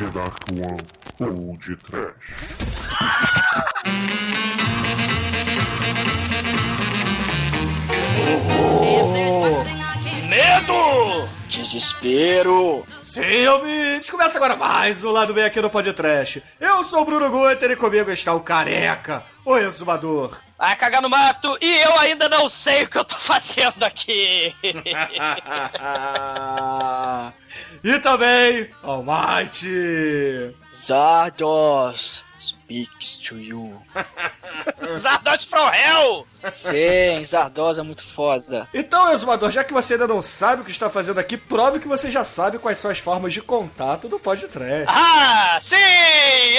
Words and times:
The 0.00 0.06
Dark 0.06 0.48
One 0.48 0.80
ou 1.20 1.56
de 1.58 1.76
Trash. 1.76 2.14
Medo! 10.26 11.28
Desespero! 11.50 12.86
Sim, 13.04 13.46
ouvintes, 13.48 14.10
começa 14.10 14.38
agora 14.38 14.56
mais 14.56 15.04
um 15.04 15.10
Lado 15.10 15.34
Bem 15.34 15.44
aqui 15.44 15.60
no 15.60 15.68
Podcast. 15.68 16.42
Eu 16.58 16.82
sou 16.82 17.02
o 17.02 17.04
Bruno 17.04 17.28
Guter 17.28 17.72
e 17.72 17.76
comigo 17.76 18.10
está 18.10 18.32
o 18.32 18.40
Careca, 18.40 19.22
o 19.44 19.54
exumador. 19.58 20.40
Vai 20.56 20.76
cagar 20.76 21.02
no 21.02 21.10
mato 21.10 21.58
e 21.60 21.78
eu 21.78 21.98
ainda 21.98 22.26
não 22.26 22.48
sei 22.48 22.84
o 22.84 22.88
que 22.88 22.96
eu 22.96 23.04
tô 23.04 23.16
fazendo 23.16 23.82
aqui. 23.82 24.54
e 27.82 27.98
também, 28.00 28.68
Almighty. 28.82 30.54
Zardos 30.72 32.24
speaks 32.40 33.16
to 33.16 33.38
you. 33.38 33.80
Zardos 34.98 35.44
from 35.44 35.70
Hell! 35.72 36.26
Sim, 36.54 37.22
Zardos 37.24 37.78
é 37.78 37.82
muito 37.82 38.02
foda. 38.04 38.66
Então, 38.72 39.12
exumador, 39.12 39.50
já 39.50 39.62
que 39.62 39.72
você 39.72 39.94
ainda 39.94 40.06
não 40.08 40.22
sabe 40.22 40.62
o 40.62 40.64
que 40.64 40.70
está 40.70 40.88
fazendo 40.88 41.18
aqui, 41.20 41.36
prove 41.36 41.80
que 41.80 41.88
você 41.88 42.10
já 42.10 42.24
sabe 42.24 42.58
quais 42.58 42.78
são 42.78 42.90
as 42.90 42.98
formas 42.98 43.32
de 43.32 43.42
contato 43.42 44.08
do 44.08 44.18
Podcast. 44.18 44.40
Ah, 44.88 45.58
sim! 45.60 45.76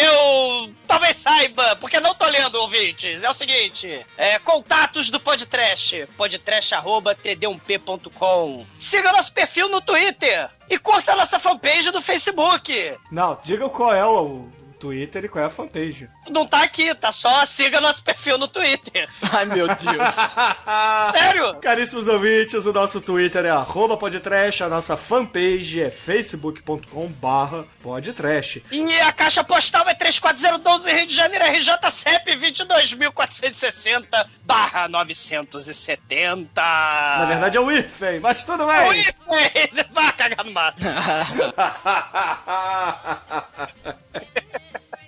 Eu 0.02 0.74
talvez 0.88 1.18
saiba, 1.18 1.76
porque 1.78 2.00
não 2.00 2.14
tô 2.14 2.28
lendo, 2.28 2.56
ouvintes. 2.56 3.24
É 3.24 3.30
o 3.30 3.34
seguinte: 3.34 4.06
é, 4.18 4.38
contatos 4.40 5.10
do 5.10 5.20
podcast, 5.20 6.08
podcast.td1p.com. 6.18 8.66
Siga 8.78 9.12
nosso 9.12 9.34
perfil 9.34 9.70
no 9.70 9.82
Twitter 9.82 10.50
e 10.70 10.78
curta 10.78 11.14
a 11.14 11.16
nossa 11.16 11.40
fanpage 11.40 11.90
do 11.92 12.02
Facebook. 12.02 12.96
Não, 13.12 13.38
diga 13.44 13.68
qual 13.70 13.94
é 13.94 14.06
o 14.06 14.48
Twitter 14.82 15.26
e 15.26 15.30
qual 15.30 15.44
é 15.44 15.48
a 15.48 15.50
fanpage. 15.50 16.10
Não 16.28 16.48
tá 16.48 16.64
aqui, 16.64 16.94
tá 16.96 17.12
só 17.12 17.46
siga 17.46 17.80
nosso 17.80 18.04
perfil 18.04 18.40
no 18.40 18.48
Twitter. 18.48 19.08
Ai, 19.32 19.46
meu 19.46 19.68
Deus. 19.68 20.16
Sério? 21.12 21.56
Caríssimos 21.62 22.08
ouvintes, 22.08 22.66
o 22.66 22.74
nosso 22.74 23.00
Twitter 23.00 23.46
é 23.46 23.52
arroba 23.52 23.96
podtrash, 23.96 24.64
a 24.64 24.70
nossa 24.70 24.98
fanpage 24.98 25.84
é 25.84 25.92
facebook.com 25.92 27.08
barra 27.08 27.66
podtrash. 27.84 28.64
E 28.72 29.00
a 29.02 29.12
caixa 29.12 29.44
postal 29.44 29.88
é 29.88 29.94
34012 29.94 30.92
Rio 30.92 31.06
de 31.06 31.16
Janeiro, 31.16 31.46
RJ 31.46 31.92
CEP 31.92 32.36
22460 32.36 34.30
barra 34.44 34.88
970. 34.88 36.52
Na 36.56 37.26
verdade 37.28 37.58
é 37.58 37.60
o 37.60 37.72
IFEM, 37.72 38.20
mas 38.20 38.44
tudo 38.44 38.66
bem. 38.66 38.88
O 38.88 38.94
IFEM! 38.94 39.86
Vai 39.94 40.12
cagar 40.14 40.44
no 40.44 40.52
mato. 40.52 40.82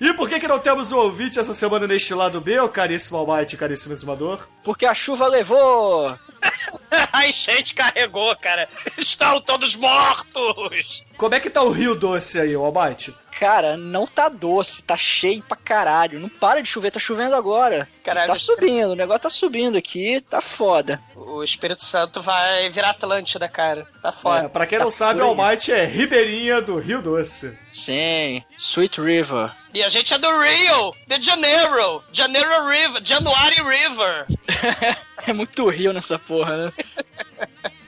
E 0.03 0.13
por 0.13 0.27
que, 0.27 0.37
que 0.37 0.49
não 0.49 0.59
temos 0.59 0.91
um 0.91 0.97
ouvinte 0.97 1.39
essa 1.39 1.53
semana 1.53 1.87
neste 1.87 2.13
lado 2.13 2.41
B, 2.41 2.59
o 2.59 2.67
caríssimo 2.67 3.17
Almighty, 3.17 3.55
caríssimo 3.55 3.93
exumador? 3.93 4.45
Porque 4.61 4.85
a 4.85 4.93
chuva 4.93 5.29
levou! 5.29 6.13
A 7.13 7.25
enchente 7.25 7.73
carregou, 7.73 8.35
cara. 8.35 8.67
Estão 8.97 9.39
todos 9.39 9.77
mortos! 9.77 11.05
Como 11.17 11.35
é 11.35 11.39
que 11.39 11.49
tá 11.49 11.61
o 11.61 11.69
Rio 11.71 11.95
Doce 11.95 12.39
aí, 12.39 12.55
o 12.55 12.63
Almighty? 12.63 13.13
Cara, 13.39 13.75
não 13.75 14.05
tá 14.05 14.29
doce, 14.29 14.83
tá 14.83 14.95
cheio 14.95 15.41
pra 15.43 15.57
caralho. 15.57 16.19
Não 16.19 16.29
para 16.29 16.61
de 16.61 16.69
chover, 16.69 16.91
tá 16.91 16.99
chovendo 16.99 17.35
agora. 17.35 17.87
Caralho, 18.03 18.27
tá 18.27 18.35
subindo, 18.35 18.91
o 18.91 18.95
negócio 18.95 19.23
tá 19.23 19.29
subindo 19.29 19.75
aqui, 19.77 20.21
tá 20.29 20.39
foda. 20.39 21.01
O 21.15 21.43
Espírito 21.43 21.83
Santo 21.83 22.21
vai 22.21 22.69
virar 22.69 22.91
Atlântida, 22.91 23.49
cara. 23.49 23.87
Tá 24.01 24.09
É, 24.09 24.11
foda. 24.11 24.49
pra 24.49 24.65
quem 24.67 24.77
não 24.77 24.85
Tá 24.85 24.91
sabe, 24.91 25.19
por 25.19 25.25
o. 25.25 25.29
Almighty 25.29 25.71
é 25.71 25.83
ribeirinha 25.85 26.61
do 26.61 26.77
Rio 26.77 27.01
Doce. 27.01 27.57
Sim, 27.73 28.43
Sweet 28.57 29.01
River. 29.01 29.51
E 29.73 29.81
a 29.83 29.89
gente 29.89 30.13
é 30.13 30.17
do 30.19 30.27
Rio, 30.27 30.93
de 31.07 31.25
Janeiro. 31.25 32.03
Janeiro 32.11 32.49
River, 32.69 33.01
January 33.03 33.55
River. 33.63 34.25
é 35.25 35.33
muito 35.33 35.67
rio 35.69 35.91
nessa 35.91 36.19
porra, 36.19 36.65
né? 36.67 36.73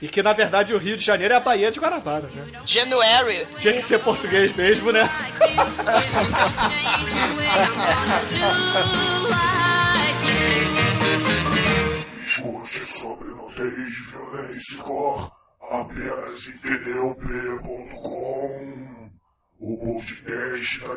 E 0.00 0.08
que, 0.08 0.22
na 0.22 0.32
verdade, 0.32 0.74
o 0.74 0.78
Rio 0.78 0.96
de 0.96 1.04
Janeiro 1.04 1.34
é 1.34 1.36
a 1.36 1.40
Baía 1.40 1.70
de 1.70 1.80
Guanabara, 1.80 2.28
né? 2.34 2.44
January. 2.66 3.46
Tinha 3.58 3.72
que 3.74 3.80
ser 3.80 3.98
português 4.00 4.54
mesmo, 4.54 4.92
né? 4.92 5.08
Sobre 12.86 13.28
nudez, 13.28 14.10
violência 14.10 14.74
e 14.74 14.76
cor 14.78 15.32
apenas 15.70 16.48
em 16.48 16.58
pneup.com. 16.58 18.06
O 19.58 19.76
podcast 19.78 20.80
da 20.80 20.94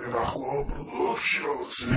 Productions. 0.65 1.87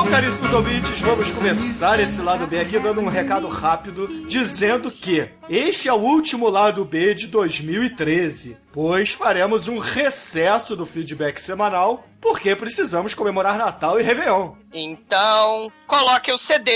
Bom, 0.00 0.10
caríssimos 0.10 0.50
ouvintes, 0.54 0.98
vamos 1.02 1.30
começar 1.30 2.00
esse 2.00 2.22
lado 2.22 2.46
B 2.46 2.58
aqui 2.58 2.78
dando 2.78 3.02
um 3.02 3.08
recado 3.08 3.46
rápido 3.48 4.08
dizendo 4.26 4.90
que 4.90 5.28
este 5.46 5.88
é 5.88 5.92
o 5.92 5.96
último 5.96 6.48
lado 6.48 6.86
B 6.86 7.14
de 7.14 7.26
2013, 7.26 8.56
pois 8.72 9.10
faremos 9.10 9.68
um 9.68 9.78
recesso 9.78 10.74
do 10.74 10.86
feedback 10.86 11.38
semanal 11.38 12.02
porque 12.18 12.56
precisamos 12.56 13.12
comemorar 13.12 13.58
Natal 13.58 14.00
e 14.00 14.02
Réveillon. 14.02 14.54
Então, 14.72 15.70
coloque 15.86 16.32
o 16.32 16.38
CD, 16.38 16.70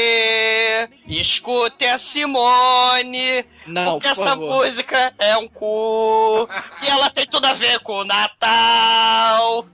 escute 1.08 1.86
a 1.86 1.96
Simone. 1.96 3.42
Não, 3.66 3.92
porque 3.92 4.08
por 4.08 4.12
essa 4.12 4.30
favor. 4.32 4.66
música 4.66 5.14
é 5.18 5.34
um 5.38 5.48
cu. 5.48 6.46
e 6.82 6.90
ela 6.90 7.08
tem 7.08 7.26
tudo 7.26 7.46
a 7.46 7.54
ver 7.54 7.78
com 7.78 8.00
o 8.00 8.04
Natal. 8.04 9.64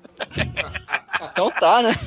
Então 1.33 1.51
tá, 1.51 1.83
né? 1.83 1.99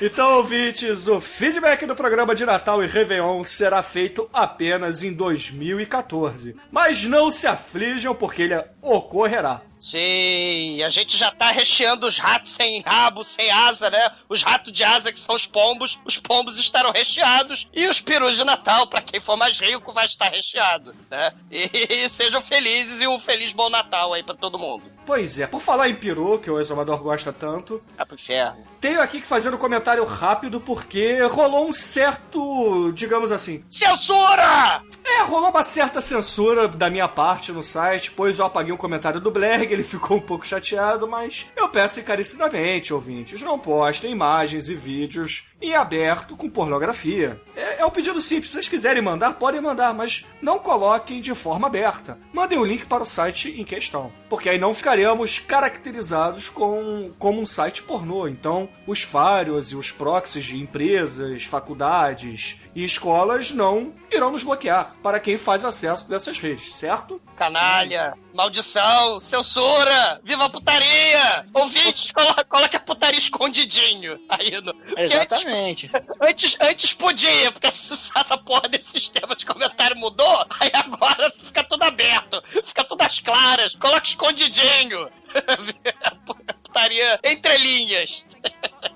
Então, 0.00 0.38
ouvintes, 0.38 1.06
o 1.08 1.20
feedback 1.20 1.84
do 1.84 1.94
programa 1.94 2.34
de 2.34 2.46
Natal 2.46 2.82
e 2.82 2.86
Réveillon 2.86 3.44
será 3.44 3.82
feito 3.82 4.26
apenas 4.32 5.02
em 5.02 5.12
2014. 5.12 6.56
Mas 6.70 7.04
não 7.04 7.30
se 7.30 7.46
aflijam 7.46 8.14
porque 8.14 8.42
ele 8.42 8.64
ocorrerá. 8.80 9.60
Sim, 9.78 10.82
a 10.82 10.88
gente 10.90 11.16
já 11.16 11.30
tá 11.30 11.50
recheando 11.50 12.06
os 12.06 12.18
ratos 12.18 12.52
sem 12.52 12.82
rabo, 12.82 13.24
sem 13.24 13.50
asa, 13.50 13.88
né? 13.90 14.10
Os 14.28 14.42
ratos 14.42 14.72
de 14.72 14.84
asa 14.84 15.10
que 15.10 15.18
são 15.18 15.34
os 15.34 15.46
pombos, 15.46 15.98
os 16.04 16.18
pombos 16.18 16.58
estarão 16.58 16.92
recheados 16.92 17.66
e 17.72 17.86
os 17.88 17.98
perus 18.00 18.36
de 18.36 18.44
Natal, 18.44 18.86
pra 18.86 19.00
quem 19.00 19.20
for 19.20 19.36
mais 19.38 19.58
rico, 19.58 19.92
vai 19.92 20.04
estar 20.04 20.30
recheado, 20.30 20.94
né? 21.10 21.32
E 21.50 22.06
sejam 22.10 22.42
felizes 22.42 23.00
e 23.00 23.06
um 23.08 23.18
feliz 23.18 23.52
bom 23.54 23.70
Natal 23.70 24.12
aí 24.12 24.22
pra 24.22 24.34
todo 24.34 24.58
mundo. 24.58 24.84
Pois 25.06 25.40
é, 25.40 25.46
por 25.46 25.62
falar 25.62 25.88
em 25.88 25.94
peru, 25.94 26.38
que 26.38 26.50
o 26.50 26.60
exumador 26.60 27.02
gosta 27.02 27.32
tanto, 27.32 27.82
Vai 27.96 28.04
pro 28.04 28.14
inferno. 28.16 28.62
tenho 28.82 29.00
aqui 29.00 29.18
que 29.20 29.26
fazer 29.26 29.52
um 29.52 29.56
comentário 29.58 29.89
rápido 30.04 30.60
porque 30.60 31.20
rolou 31.22 31.68
um 31.68 31.72
certo, 31.72 32.92
digamos 32.92 33.32
assim, 33.32 33.64
Censura! 33.68 34.82
É, 35.04 35.22
rolou 35.22 35.50
uma 35.50 35.64
certa 35.64 36.00
censura 36.00 36.68
da 36.68 36.88
minha 36.88 37.08
parte 37.08 37.52
no 37.52 37.64
site, 37.64 38.10
pois 38.10 38.38
eu 38.38 38.46
apaguei 38.46 38.72
um 38.72 38.76
comentário 38.76 39.20
do 39.20 39.30
Blerg, 39.30 39.72
ele 39.72 39.82
ficou 39.82 40.18
um 40.18 40.20
pouco 40.20 40.46
chateado, 40.46 41.08
mas 41.08 41.46
eu 41.56 41.68
peço 41.68 42.00
encarecidamente, 42.00 42.94
ouvintes, 42.94 43.42
não 43.42 43.58
postem 43.58 44.12
imagens 44.12 44.68
e 44.68 44.74
vídeos 44.74 45.48
em 45.60 45.74
aberto 45.74 46.36
com 46.36 46.48
pornografia. 46.48 47.40
É, 47.80 47.86
um 47.86 47.90
pedido 47.90 48.20
simples, 48.20 48.48
se 48.50 48.52
vocês 48.52 48.68
quiserem 48.68 49.00
mandar, 49.00 49.32
podem 49.32 49.58
mandar, 49.58 49.94
mas 49.94 50.26
não 50.42 50.58
coloquem 50.58 51.18
de 51.18 51.34
forma 51.34 51.66
aberta. 51.66 52.18
Mandem 52.30 52.58
o 52.58 52.64
link 52.64 52.84
para 52.84 53.02
o 53.02 53.06
site 53.06 53.58
em 53.58 53.64
questão, 53.64 54.12
porque 54.28 54.50
aí 54.50 54.58
não 54.58 54.74
ficaremos 54.74 55.38
caracterizados 55.38 56.50
com, 56.50 57.10
como 57.18 57.40
um 57.40 57.46
site 57.46 57.82
pornô. 57.82 58.28
Então, 58.28 58.68
os 58.86 59.00
firewalls 59.00 59.72
e 59.72 59.76
os 59.76 59.90
proxies 59.90 60.44
de 60.44 60.60
empresas, 60.60 61.44
faculdades 61.44 62.60
e 62.74 62.84
escolas 62.84 63.50
não 63.50 63.94
irão 64.10 64.30
nos 64.30 64.42
bloquear 64.42 64.94
para 65.02 65.18
quem 65.18 65.38
faz 65.38 65.64
acesso 65.64 66.06
dessas 66.06 66.38
redes, 66.38 66.76
certo? 66.76 67.18
Canalha, 67.34 68.12
maldição, 68.34 69.18
censura, 69.18 70.20
viva 70.22 70.44
a 70.44 70.50
putaria! 70.50 71.46
Ouvintes, 71.54 72.10
coloca, 72.12 72.44
coloca 72.44 72.76
a 72.76 72.80
putaria 72.80 73.18
escondidinho 73.18 74.20
aí 74.28 74.60
no. 74.60 74.74
Exatamente. 74.96 75.90
Antes, 76.20 76.20
antes, 76.20 76.56
antes 76.60 76.92
podia, 76.92 77.50
porque 77.50 77.69
essa 78.16 78.36
porra 78.38 78.68
desse 78.68 78.92
sistema 78.92 79.34
de 79.34 79.46
comentário 79.46 79.96
mudou, 79.96 80.46
aí 80.58 80.70
agora 80.74 81.30
fica 81.30 81.64
tudo 81.64 81.82
aberto, 81.82 82.42
fica 82.64 82.84
tudo 82.84 83.02
às 83.02 83.18
claras, 83.20 83.74
coloca 83.76 84.06
escondidinho. 84.06 85.08
Putaria 86.62 87.18
entre 87.24 87.56
linhas. 87.58 88.24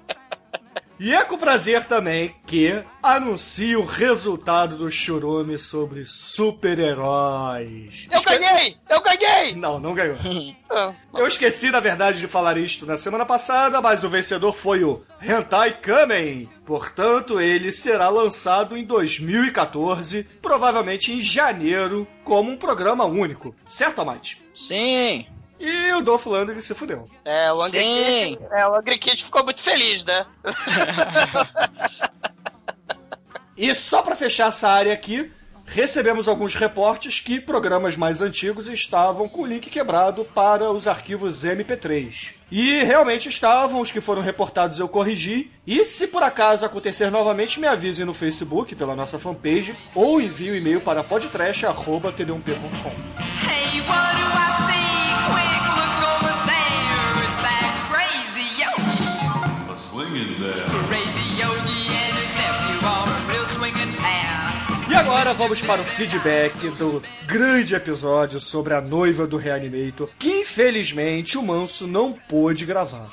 E 0.99 1.13
é 1.13 1.25
com 1.25 1.37
prazer 1.37 1.85
também 1.87 2.35
que 2.47 2.83
anuncio 3.03 3.81
o 3.81 3.85
resultado 3.85 4.77
do 4.77 4.91
churume 4.91 5.59
sobre 5.59 6.05
super-heróis. 6.05 8.07
Eu 8.11 8.23
ganhei! 8.23 8.77
Eu 8.89 9.03
ganhei! 9.03 9.55
Não, 9.57 9.79
não 9.81 9.95
ganhou. 9.95 10.17
Ah, 10.77 10.93
Eu 11.15 11.29
esqueci, 11.29 11.71
na 11.71 11.79
verdade, 11.79 12.19
de 12.19 12.27
falar 12.27 12.57
isto 12.57 12.85
na 12.85 12.97
semana 12.97 13.25
passada, 13.25 13.81
mas 13.81 14.03
o 14.03 14.09
vencedor 14.09 14.53
foi 14.53 14.83
o 14.83 15.01
Hentai 15.23 15.73
Kamen. 15.75 16.49
Portanto, 16.67 17.41
ele 17.41 17.71
será 17.71 18.09
lançado 18.09 18.77
em 18.77 18.83
2014, 18.85 20.25
provavelmente 20.43 21.13
em 21.13 21.21
janeiro, 21.21 22.09
como 22.25 22.51
um 22.51 22.57
programa 22.57 23.05
único. 23.05 23.55
Certo, 23.69 24.01
Amate? 24.01 24.43
Sim. 24.53 25.27
E 25.59 25.93
o 25.93 26.03
Dolph 26.03 26.27
Lundgren 26.27 26.61
se 26.61 26.75
fudeu. 26.75 27.05
É, 27.25 27.53
o 27.53 27.63
Angry 27.63 27.85
Sim. 27.85 28.37
Kid, 28.37 28.49
é, 28.53 28.67
o 28.67 28.75
Angry 28.75 28.99
Kid 28.99 29.25
ficou 29.25 29.45
muito 29.45 29.63
feliz, 29.63 30.05
né? 30.05 30.27
E 33.57 33.73
só 33.75 34.03
pra 34.03 34.17
fechar 34.17 34.49
essa 34.49 34.69
área 34.69 34.93
aqui, 34.93 35.31
recebemos 35.65 36.27
alguns 36.27 36.57
reportes 36.57 37.21
que 37.21 37.41
programas 37.41 37.97
mais 37.97 38.21
antigos 38.21 38.69
estavam 38.69 39.29
com 39.29 39.43
o 39.43 39.47
link 39.47 39.71
quebrado 39.71 40.25
para 40.25 40.73
os 40.73 40.89
arquivos 40.89 41.45
MP3. 41.45 42.33
E 42.51 42.83
realmente 42.83 43.29
estavam, 43.29 43.81
os 43.81 43.93
que 43.93 44.01
foram 44.01 44.23
reportados 44.23 44.81
eu 44.81 44.89
corrigi. 44.89 45.53
E 45.67 45.85
se 45.85 46.09
por 46.09 46.23
acaso 46.23 46.67
acontecer 46.67 47.11
novamente, 47.11 47.61
me 47.61 47.67
avisem 47.67 48.05
no 48.05 48.13
Facebook, 48.13 48.75
pela 48.75 48.97
nossa 48.97 49.19
fanpage, 49.21 49.77
ou 49.95 50.21
envie 50.21 50.51
o 50.51 50.57
e-mail 50.57 50.81
para 50.81 51.05
podtrash.td1p.com. 51.05 52.91
Hey, 53.49 53.81
agora 65.15 65.33
vamos 65.33 65.63
para 65.63 65.81
o 65.81 65.85
feedback 65.85 66.71
do 66.71 67.01
grande 67.25 67.73
episódio 67.77 68.41
sobre 68.41 68.75
a 68.75 68.81
noiva 68.81 69.29
do 69.29 69.37
Reanimator, 69.37 70.11
que 70.19 70.41
infelizmente 70.41 71.39
o 71.39 71.43
Manso 71.43 71.87
não 71.87 72.13
pôde 72.13 72.67
gravar. 72.67 73.11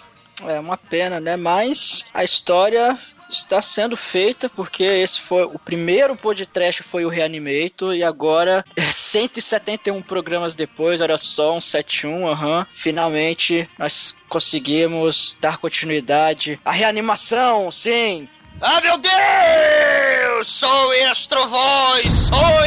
É 0.47 0.59
uma 0.59 0.77
pena, 0.77 1.19
né? 1.19 1.35
Mas 1.35 2.03
a 2.11 2.23
história 2.23 2.97
está 3.29 3.61
sendo 3.61 3.95
feita 3.95 4.49
porque 4.49 4.83
esse 4.83 5.21
foi 5.21 5.43
o 5.43 5.59
primeiro 5.59 6.15
podcast 6.15 6.81
foi 6.81 7.05
o 7.05 7.09
Reanimator 7.09 7.93
e 7.93 8.03
agora 8.03 8.65
171 8.75 10.01
programas 10.01 10.55
depois, 10.55 11.01
olha 11.01 11.19
só, 11.19 11.55
um 11.55 11.61
71, 11.61 12.27
aham. 12.27 12.65
Finalmente 12.73 13.69
nós 13.77 14.17
conseguimos 14.27 15.37
dar 15.39 15.57
continuidade 15.59 16.59
à 16.65 16.71
reanimação, 16.71 17.69
sim. 17.69 18.27
Ah, 18.63 18.79
meu 18.79 18.95
Deus! 18.99 20.47
Sou 20.47 20.93
Voz! 21.47 22.11
Sou 22.11 22.65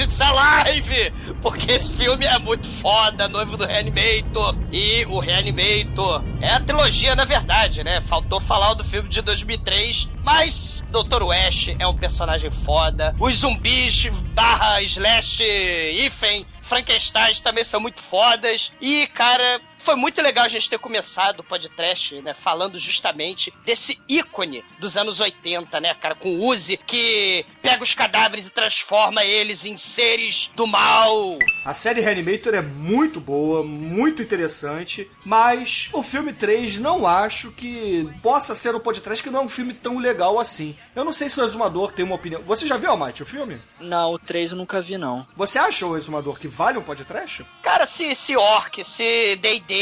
It's 0.00 0.18
Alive! 0.18 1.12
Porque 1.42 1.72
esse 1.72 1.92
filme 1.92 2.24
é 2.24 2.38
muito 2.38 2.66
foda, 2.66 3.28
Noivo 3.28 3.54
do 3.54 3.66
Reanimator 3.66 4.56
e 4.72 5.04
o 5.04 5.18
Reanimator. 5.18 6.24
É 6.40 6.54
a 6.54 6.60
trilogia, 6.60 7.14
na 7.14 7.26
verdade, 7.26 7.84
né? 7.84 8.00
Faltou 8.00 8.40
falar 8.40 8.72
do 8.72 8.82
filme 8.82 9.10
de 9.10 9.20
2003, 9.20 10.08
mas 10.24 10.88
Dr. 10.90 11.22
West 11.22 11.68
é 11.78 11.86
um 11.86 11.96
personagem 11.96 12.50
foda. 12.50 13.14
Os 13.20 13.36
zumbis 13.36 14.06
barra 14.34 14.80
slash 14.80 15.44
Ifen 15.44 16.46
Frankenstein 16.62 17.34
também 17.42 17.62
são 17.62 17.78
muito 17.78 18.00
fodas. 18.00 18.72
E, 18.80 19.06
cara, 19.08 19.60
foi 19.86 19.94
muito 19.94 20.20
legal 20.20 20.44
a 20.44 20.48
gente 20.48 20.68
ter 20.68 20.80
começado 20.80 21.38
o 21.38 21.44
podcast, 21.44 22.20
né, 22.20 22.34
falando 22.34 22.76
justamente 22.76 23.54
desse 23.64 24.02
ícone 24.08 24.64
dos 24.80 24.96
anos 24.96 25.20
80, 25.20 25.80
né, 25.80 25.94
cara, 25.94 26.16
com 26.16 26.34
o 26.34 26.44
Uzi 26.44 26.76
que 26.76 27.46
pega 27.62 27.84
os 27.84 27.94
cadáveres 27.94 28.48
e 28.48 28.50
transforma 28.50 29.24
eles 29.24 29.64
em 29.64 29.76
seres 29.76 30.50
do 30.56 30.66
mal. 30.66 31.38
A 31.64 31.72
série 31.72 32.00
Reanimator 32.00 32.52
é 32.52 32.60
muito 32.60 33.20
boa, 33.20 33.62
muito 33.62 34.20
interessante, 34.20 35.08
mas 35.24 35.88
o 35.92 36.02
filme 36.02 36.32
3 36.32 36.80
não 36.80 37.06
acho 37.06 37.52
que 37.52 38.12
possa 38.20 38.56
ser 38.56 38.74
um 38.74 38.80
podcast 38.80 39.22
que 39.22 39.30
não 39.30 39.42
é 39.42 39.44
um 39.44 39.48
filme 39.48 39.72
tão 39.72 39.98
legal 39.98 40.40
assim. 40.40 40.76
Eu 40.96 41.04
não 41.04 41.12
sei 41.12 41.28
se 41.28 41.40
o 41.40 41.44
Exumador 41.44 41.92
tem 41.92 42.04
uma 42.04 42.16
opinião. 42.16 42.42
Você 42.42 42.66
já 42.66 42.76
viu, 42.76 42.90
Almighty, 42.90 43.22
o 43.22 43.26
filme? 43.26 43.60
Não, 43.78 44.14
o 44.14 44.18
3 44.18 44.50
eu 44.50 44.58
nunca 44.58 44.82
vi 44.82 44.98
não. 44.98 45.24
Você 45.36 45.60
acha, 45.60 45.86
o 45.86 45.96
Exumador, 45.96 46.40
que 46.40 46.48
vale 46.48 46.76
um 46.76 46.82
podcast? 46.82 47.46
Cara, 47.62 47.86
se, 47.86 48.16
se 48.16 48.36
Orc, 48.36 48.82
se 48.82 49.36
D&D, 49.36 49.75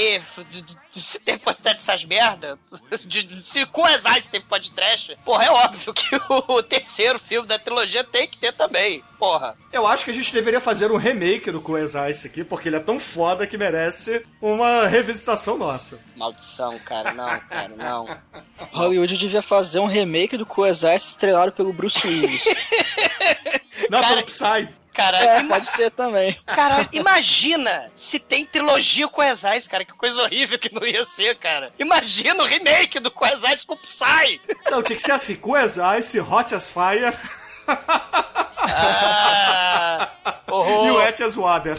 d- 0.50 0.76
se 1.00 1.19
teve 1.20 1.38
podcast 1.38 1.75
dessas 1.87 2.05
merda, 2.05 2.58
de- 3.05 3.23
de- 3.23 3.43
se 3.49 3.64
com 3.67 3.85
as 3.85 4.05
Eyes 4.05 4.26
teve 4.29 4.44
podcast, 4.46 5.17
porra, 5.25 5.44
é 5.44 5.50
óbvio 5.50 5.93
que 5.93 6.06
o 6.49 6.62
terceiro 6.62 7.19
filme 7.19 7.46
da 7.49 7.58
trilogia 7.58 8.05
tem 8.05 8.29
que 8.29 8.37
ter 8.38 8.52
também, 8.52 9.02
porra. 9.19 9.56
Eu 9.73 9.87
acho 9.87 10.05
que 10.05 10.11
a 10.11 10.14
gente 10.14 10.32
deveria 10.32 10.61
fazer 10.61 10.91
um 10.93 10.96
remake 10.96 11.50
do 11.50 11.61
Coesai 11.61 12.11
esse 12.12 12.26
aqui, 12.29 12.44
porque 12.44 12.69
ele 12.69 12.76
é 12.76 12.81
tão 12.81 12.99
foda 13.00 13.46
que 13.46 13.58
merece 13.58 14.25
uma 14.41 14.87
revisitação 14.87 15.58
nossa. 15.58 16.00
Maldição, 16.17 16.79
cara, 16.81 17.12
não, 17.12 17.38
cara, 17.40 17.69
não. 17.76 18.17
Hollywood 18.73 19.17
devia 19.17 19.43
fazer 19.43 19.79
um 19.81 19.87
remake 19.87 20.37
do 20.37 20.47
Coesai 20.47 20.97
estrelado 20.97 21.52
pelo 21.52 21.73
Bruce 21.73 22.06
Willis. 22.06 22.44
Não, 23.90 24.00
Cara- 24.00 24.14
pelo 24.14 24.26
Psy. 24.26 24.69
Cara, 24.94 25.19
é, 25.19 25.41
ima- 25.41 25.56
pode 25.56 25.69
ser 25.69 25.91
também. 25.91 26.38
cara, 26.46 26.88
imagina 26.93 27.91
se 27.94 28.19
tem 28.19 28.46
trilogia 28.46 29.08
com 29.08 29.23
Eyes, 29.44 29.67
cara, 29.69 29.85
que 29.85 29.93
coisa 29.93 30.23
horrível 30.23 30.58
que 30.58 30.73
não 30.73 30.87
ia 30.87 31.05
ser, 31.05 31.35
cara. 31.37 31.73
Imagina 31.79 32.43
o 32.43 32.46
remake 32.46 33.00
do 33.00 33.11
Eyes 33.44 33.64
com 33.64 33.75
o 33.75 33.79
Psy. 33.79 34.41
Não, 34.70 34.82
tinha 34.82 34.96
que 34.96 35.02
ser 35.02 35.12
assim, 35.12 35.35
Coesai, 35.37 36.00
Hot 36.20 36.55
as 36.55 36.70
Fire 36.70 37.12
Ah, 38.67 40.08
e 40.49 40.91
o 40.91 41.00
as 41.25 41.37
Water. 41.37 41.76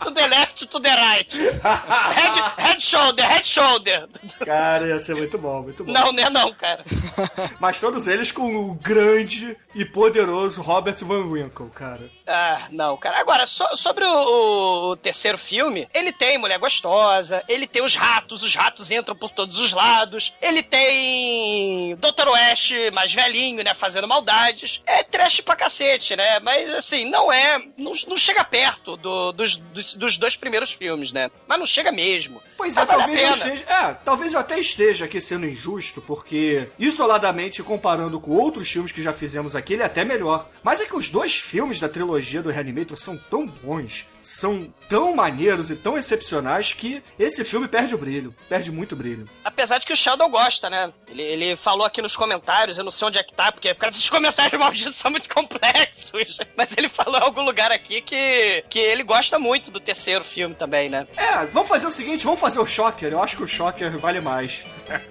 To 0.00 0.10
the 0.10 0.26
left, 0.28 0.66
to 0.68 0.80
the 0.80 0.90
right. 0.90 1.32
Head 1.32 2.36
shoulder, 2.84 3.26
head 3.28 3.46
shoulder. 3.46 4.08
Cara, 4.44 4.86
ia 4.88 4.98
ser 4.98 5.14
muito 5.16 5.36
bom, 5.38 5.62
muito 5.62 5.84
bom. 5.84 5.92
Não, 5.92 6.12
não 6.12 6.22
é 6.22 6.30
não, 6.30 6.52
cara. 6.52 6.84
Mas 7.60 7.80
todos 7.80 8.06
eles 8.08 8.30
com 8.32 8.54
o 8.70 8.74
grande 8.74 9.56
e 9.74 9.84
poderoso 9.84 10.62
Robert 10.62 10.96
Van 11.04 11.24
Winkle, 11.26 11.70
cara. 11.70 12.08
Ah, 12.26 12.66
não, 12.70 12.96
cara. 12.96 13.18
Agora, 13.18 13.46
so- 13.46 13.76
sobre 13.76 14.04
o, 14.04 14.90
o 14.90 14.96
terceiro 14.96 15.36
filme, 15.38 15.88
ele 15.92 16.12
tem 16.12 16.38
mulher 16.38 16.58
gostosa, 16.58 17.42
ele 17.48 17.66
tem 17.66 17.82
os 17.82 17.94
ratos, 17.96 18.42
os 18.42 18.54
ratos 18.54 18.90
entram 18.90 19.16
por 19.16 19.30
todos 19.30 19.58
os 19.58 19.72
lados, 19.72 20.32
ele 20.40 20.62
tem 20.62 21.96
Dr. 21.96 22.28
West 22.28 22.72
mais 22.92 23.12
velhinho, 23.12 23.62
né, 23.64 23.74
fazendo 23.74 24.06
maldades. 24.08 24.80
É 24.86 25.02
trash 25.02 25.40
pra 25.40 25.56
cacete, 25.56 26.16
né? 26.16 26.38
Mas, 26.40 26.72
assim, 26.74 27.04
não 27.08 27.32
é... 27.32 27.58
Não, 27.76 27.92
não 28.08 28.16
chega 28.16 28.44
perto 28.44 28.96
do- 28.96 29.32
dos, 29.32 29.56
dos, 29.56 29.94
dos 29.94 30.16
dois 30.18 30.36
primeiros 30.36 30.72
filmes, 30.72 31.12
né? 31.12 31.30
Mas 31.46 31.58
não 31.58 31.66
chega 31.66 31.90
mesmo. 31.92 32.42
Pois 32.56 32.76
é, 32.76 32.86
talvez 32.86 33.20
eu 33.22 33.32
esteja. 33.32 33.64
É, 33.64 33.94
talvez 34.04 34.32
eu 34.32 34.40
até 34.40 34.58
esteja 34.58 35.04
aqui 35.04 35.20
sendo 35.20 35.46
injusto, 35.46 36.00
porque 36.00 36.68
isoladamente 36.78 37.62
comparando 37.62 38.20
com 38.20 38.32
outros 38.32 38.70
filmes 38.70 38.92
que 38.92 39.02
já 39.02 39.12
fizemos 39.12 39.56
aqui, 39.56 39.74
ele 39.74 39.82
é 39.82 39.86
até 39.86 40.04
melhor. 40.04 40.48
Mas 40.62 40.80
é 40.80 40.86
que 40.86 40.96
os 40.96 41.08
dois 41.08 41.34
filmes 41.34 41.80
da 41.80 41.88
trilogia 41.88 42.42
do 42.42 42.50
Reanimator 42.50 42.96
são 42.96 43.16
tão 43.16 43.46
bons, 43.46 44.06
são 44.24 44.72
tão 44.88 45.14
maneiros 45.14 45.70
e 45.70 45.76
tão 45.76 45.98
excepcionais 45.98 46.72
que 46.72 47.02
esse 47.18 47.44
filme 47.44 47.68
perde 47.68 47.94
o 47.94 47.98
brilho. 47.98 48.34
Perde 48.48 48.70
muito 48.72 48.96
brilho. 48.96 49.28
Apesar 49.44 49.78
de 49.78 49.86
que 49.86 49.92
o 49.92 49.96
Sheldon 49.96 50.28
gosta, 50.30 50.70
né? 50.70 50.92
Ele, 51.08 51.22
ele 51.22 51.56
falou 51.56 51.86
aqui 51.86 52.00
nos 52.00 52.16
comentários, 52.16 52.78
eu 52.78 52.84
não 52.84 52.90
sei 52.90 53.08
onde 53.08 53.18
é 53.18 53.22
que 53.22 53.32
tá, 53.34 53.52
porque 53.52 53.72
por 53.74 53.80
causa 53.80 53.96
esses 53.96 54.08
comentários 54.10 54.58
malditos 54.58 54.96
são 54.96 55.10
muito 55.10 55.28
complexos. 55.32 56.38
Mas 56.56 56.74
ele 56.76 56.88
falou 56.88 57.18
em 57.20 57.22
algum 57.22 57.42
lugar 57.42 57.70
aqui 57.70 58.00
que, 58.00 58.64
que 58.70 58.78
ele 58.78 59.02
gosta 59.02 59.38
muito 59.38 59.70
do 59.70 59.78
terceiro 59.80 60.24
filme 60.24 60.54
também, 60.54 60.88
né? 60.88 61.06
É, 61.16 61.44
vamos 61.46 61.68
fazer 61.68 61.86
o 61.86 61.90
seguinte, 61.90 62.24
vamos 62.24 62.40
fazer 62.40 62.58
o 62.60 62.66
Shocker. 62.66 63.12
Eu 63.12 63.22
acho 63.22 63.36
que 63.36 63.42
o 63.42 63.48
Shocker 63.48 63.98
vale 63.98 64.20
mais. 64.20 64.60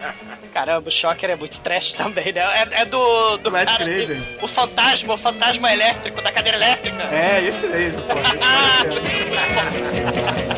Caramba, 0.54 0.88
o 0.90 0.92
Shocker 0.92 1.30
é 1.32 1.36
muito 1.36 1.60
trash 1.62 1.94
também, 1.94 2.32
né? 2.32 2.42
É, 2.42 2.82
é 2.82 2.86
do. 2.86 3.38
do 3.38 3.52
cara 3.52 3.66
que- 3.66 4.38
o 4.42 4.48
fantasma, 4.48 5.14
o 5.14 5.18
fantasma 5.18 5.72
elétrico, 5.72 6.22
da 6.22 6.32
cadeira 6.32 6.58
elétrica. 6.58 7.04
É, 7.04 7.44
esse 7.44 7.68
mesmo, 7.68 8.02
pô. 8.04 8.14
Esse 8.20 9.03
Hahaha. 9.04 10.53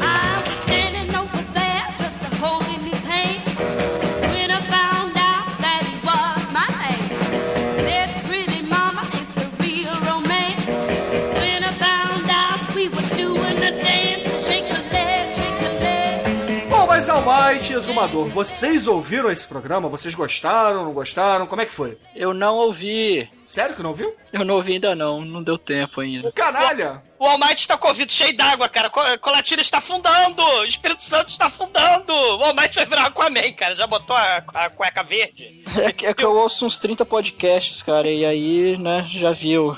E 17.25 17.73
Exumador, 17.73 18.27
vocês 18.27 18.85
ouviram 18.85 19.31
esse 19.31 19.47
programa? 19.47 19.89
Vocês 19.89 20.13
gostaram, 20.13 20.85
não 20.85 20.93
gostaram? 20.93 21.47
Como 21.47 21.59
é 21.59 21.65
que 21.65 21.71
foi? 21.73 21.97
Eu 22.15 22.35
não 22.35 22.55
ouvi. 22.55 23.27
Sério 23.47 23.75
que 23.75 23.81
não 23.81 23.93
viu? 23.93 24.15
Eu 24.31 24.45
não 24.45 24.55
ouvi 24.55 24.73
ainda 24.73 24.93
não, 24.93 25.21
não 25.25 25.41
deu 25.41 25.57
tempo 25.57 26.01
ainda. 26.01 26.31
Canalha! 26.31 27.01
O 27.17 27.25
Almighty 27.25 27.61
está 27.61 27.77
com 27.77 27.87
o 27.87 27.89
ouvido 27.89 28.11
cheio 28.11 28.35
d'água, 28.37 28.69
cara. 28.69 28.91
Co- 28.91 29.01
Colatina 29.19 29.61
está 29.61 29.79
afundando! 29.79 30.39
O 30.43 30.65
Espírito 30.65 31.01
Santo 31.01 31.29
está 31.29 31.47
afundando! 31.47 32.13
O 32.13 32.43
Almighty 32.43 32.75
vai 32.75 32.85
virar 32.85 33.07
Aquaman, 33.07 33.53
cara. 33.53 33.75
Já 33.75 33.87
botou 33.87 34.15
a, 34.15 34.43
a 34.53 34.69
cueca 34.69 35.01
verde? 35.03 35.63
É 35.81 35.91
que, 35.91 36.05
é 36.05 36.13
que 36.13 36.23
eu 36.23 36.31
ouço 36.31 36.63
uns 36.65 36.77
30 36.77 37.05
podcasts, 37.05 37.81
cara, 37.81 38.07
e 38.07 38.23
aí, 38.23 38.77
né, 38.77 39.09
já 39.13 39.31
viu. 39.31 39.75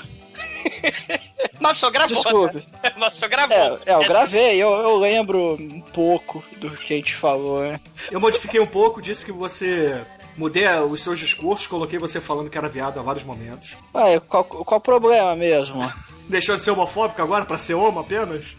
Mas 1.60 1.76
só 1.76 1.90
gravou. 1.90 2.16
Desculpe. 2.16 2.56
Né? 2.56 2.92
Mas 2.96 3.14
só 3.14 3.28
gravou. 3.28 3.56
É, 3.56 3.78
é, 3.86 3.94
eu 3.94 4.00
gravei, 4.00 4.56
eu, 4.56 4.70
eu 4.70 4.96
lembro 4.96 5.54
um 5.54 5.80
pouco 5.80 6.42
do 6.58 6.70
que 6.70 6.94
a 6.94 6.96
gente 6.96 7.14
falou, 7.14 7.60
né? 7.62 7.80
Eu 8.10 8.20
modifiquei 8.20 8.60
um 8.60 8.66
pouco, 8.66 9.02
disse 9.02 9.24
que 9.24 9.32
você. 9.32 10.04
Mudei 10.36 10.68
os 10.88 11.02
seus 11.02 11.18
discursos, 11.18 11.66
coloquei 11.66 11.98
você 11.98 12.20
falando 12.20 12.48
que 12.48 12.56
era 12.56 12.68
viado 12.68 13.00
a 13.00 13.02
vários 13.02 13.24
momentos. 13.24 13.76
Ué, 13.92 14.20
qual, 14.20 14.44
qual 14.44 14.78
o 14.78 14.82
problema 14.82 15.34
mesmo? 15.34 15.80
Deixou 16.30 16.56
de 16.56 16.62
ser 16.62 16.70
homofóbico 16.70 17.20
agora 17.20 17.44
pra 17.44 17.58
ser 17.58 17.74
homo 17.74 17.98
apenas? 17.98 18.56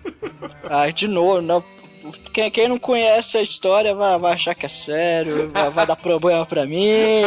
Ah, 0.70 0.92
de 0.92 1.08
novo, 1.08 1.42
não. 1.42 1.64
Quem, 2.34 2.50
quem 2.52 2.68
não 2.68 2.80
conhece 2.80 3.38
a 3.38 3.42
história 3.42 3.94
vai, 3.94 4.18
vai 4.18 4.34
achar 4.34 4.56
que 4.56 4.66
é 4.66 4.70
sério, 4.70 5.50
vai, 5.52 5.70
vai 5.70 5.86
dar 5.86 5.96
problema 5.96 6.46
pra 6.46 6.66
mim. 6.66 7.22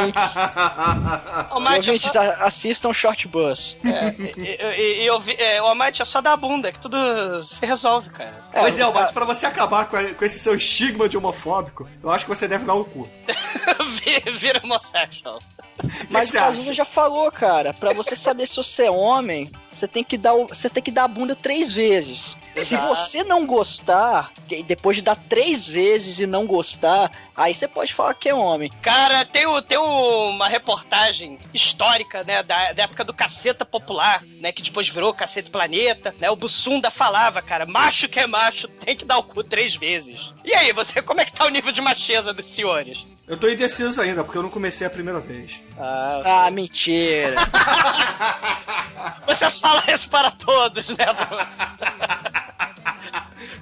Almighty 1.50 1.90
é 1.90 1.92
Ouvintes, 1.92 2.12
só... 2.12 2.20
assistam 2.44 2.92
Short 2.92 3.28
Bus. 3.28 3.76
É, 3.84 4.14
e, 4.38 4.80
e, 4.80 5.02
e 5.02 5.06
eu 5.06 5.18
vi- 5.20 5.36
é, 5.38 5.60
o 5.62 5.66
Almighty 5.66 6.02
é 6.02 6.04
só 6.04 6.20
dar 6.20 6.32
a 6.32 6.36
bunda, 6.36 6.72
que 6.72 6.78
tudo 6.78 6.96
se 7.44 7.64
resolve, 7.66 8.10
cara. 8.10 8.32
Pois 8.52 8.78
é, 8.78 8.92
mas 8.92 9.10
pra 9.10 9.24
você 9.24 9.46
acabar 9.46 9.86
com, 9.88 9.96
a- 9.96 10.14
com 10.14 10.24
esse 10.24 10.38
seu 10.38 10.54
estigma 10.54 11.08
de 11.08 11.16
homofóbico, 11.16 11.88
eu 12.02 12.10
acho 12.10 12.24
que 12.24 12.30
você 12.30 12.48
deve 12.48 12.64
dar 12.64 12.74
o 12.74 12.84
cu. 12.84 13.08
Vi- 14.04 14.32
Vira 14.32 14.60
homossexual. 14.64 15.38
Mas 16.10 16.32
o 16.32 16.38
acha? 16.38 16.74
já 16.74 16.84
falou, 16.84 17.30
cara, 17.30 17.72
pra 17.74 17.92
você 17.92 18.14
saber 18.16 18.46
se 18.46 18.56
você 18.56 18.84
é 18.84 18.90
homem, 18.90 19.50
você 19.72 19.86
tem 19.88 20.04
que 20.04 20.16
dar, 20.16 20.34
você 20.34 20.68
tem 20.68 20.82
que 20.82 20.90
dar 20.90 21.04
a 21.04 21.08
bunda 21.08 21.34
três 21.34 21.72
vezes. 21.72 22.36
Se 22.56 22.74
Exato. 22.74 22.88
você 22.94 23.24
não 23.24 23.46
gostar, 23.46 24.30
depois 24.66 24.96
de 24.96 25.02
dar 25.02 25.16
três 25.16 25.66
vezes 25.66 26.20
e 26.20 26.26
não 26.26 26.46
gostar, 26.46 27.10
aí 27.34 27.54
você 27.54 27.66
pode 27.66 27.94
falar 27.94 28.12
que 28.14 28.28
é 28.28 28.34
homem. 28.34 28.70
Cara, 28.82 29.24
tem, 29.24 29.46
o- 29.46 29.62
tem 29.62 29.78
uma 29.78 30.48
reportagem 30.48 31.38
histórica, 31.54 32.22
né, 32.24 32.42
da, 32.42 32.72
da 32.72 32.82
época 32.82 33.04
do 33.04 33.14
Caceta 33.14 33.64
Popular, 33.64 34.22
né, 34.40 34.52
que 34.52 34.60
depois 34.60 34.86
virou 34.88 35.14
Caceta 35.14 35.50
Planeta, 35.50 36.14
né, 36.20 36.30
o 36.30 36.36
Bussunda 36.36 36.90
falava, 36.90 37.40
cara, 37.40 37.64
macho 37.64 38.06
que 38.08 38.20
é 38.20 38.26
macho 38.26 38.68
tem 38.68 38.94
que 38.94 39.04
dar 39.06 39.16
o 39.16 39.22
cu 39.22 39.42
três 39.42 39.74
vezes. 39.74 40.30
E 40.44 40.52
aí, 40.54 40.72
você, 40.74 41.00
como 41.00 41.20
é 41.22 41.24
que 41.24 41.32
tá 41.32 41.46
o 41.46 41.50
nível 41.50 41.72
de 41.72 41.80
macheza 41.80 42.34
dos 42.34 42.50
senhores? 42.50 43.06
Eu 43.26 43.36
tô 43.36 43.48
indeciso 43.48 44.00
ainda, 44.00 44.24
porque 44.24 44.36
eu 44.36 44.42
não 44.42 44.50
comecei 44.50 44.86
a 44.86 44.90
primeira 44.90 45.20
vez. 45.20 45.60
Ah, 45.78 46.50
mentira. 46.52 47.36
Você 49.26 49.48
fala 49.50 49.82
isso 49.88 50.08
para 50.08 50.30
todos, 50.30 50.88
né? 50.88 51.06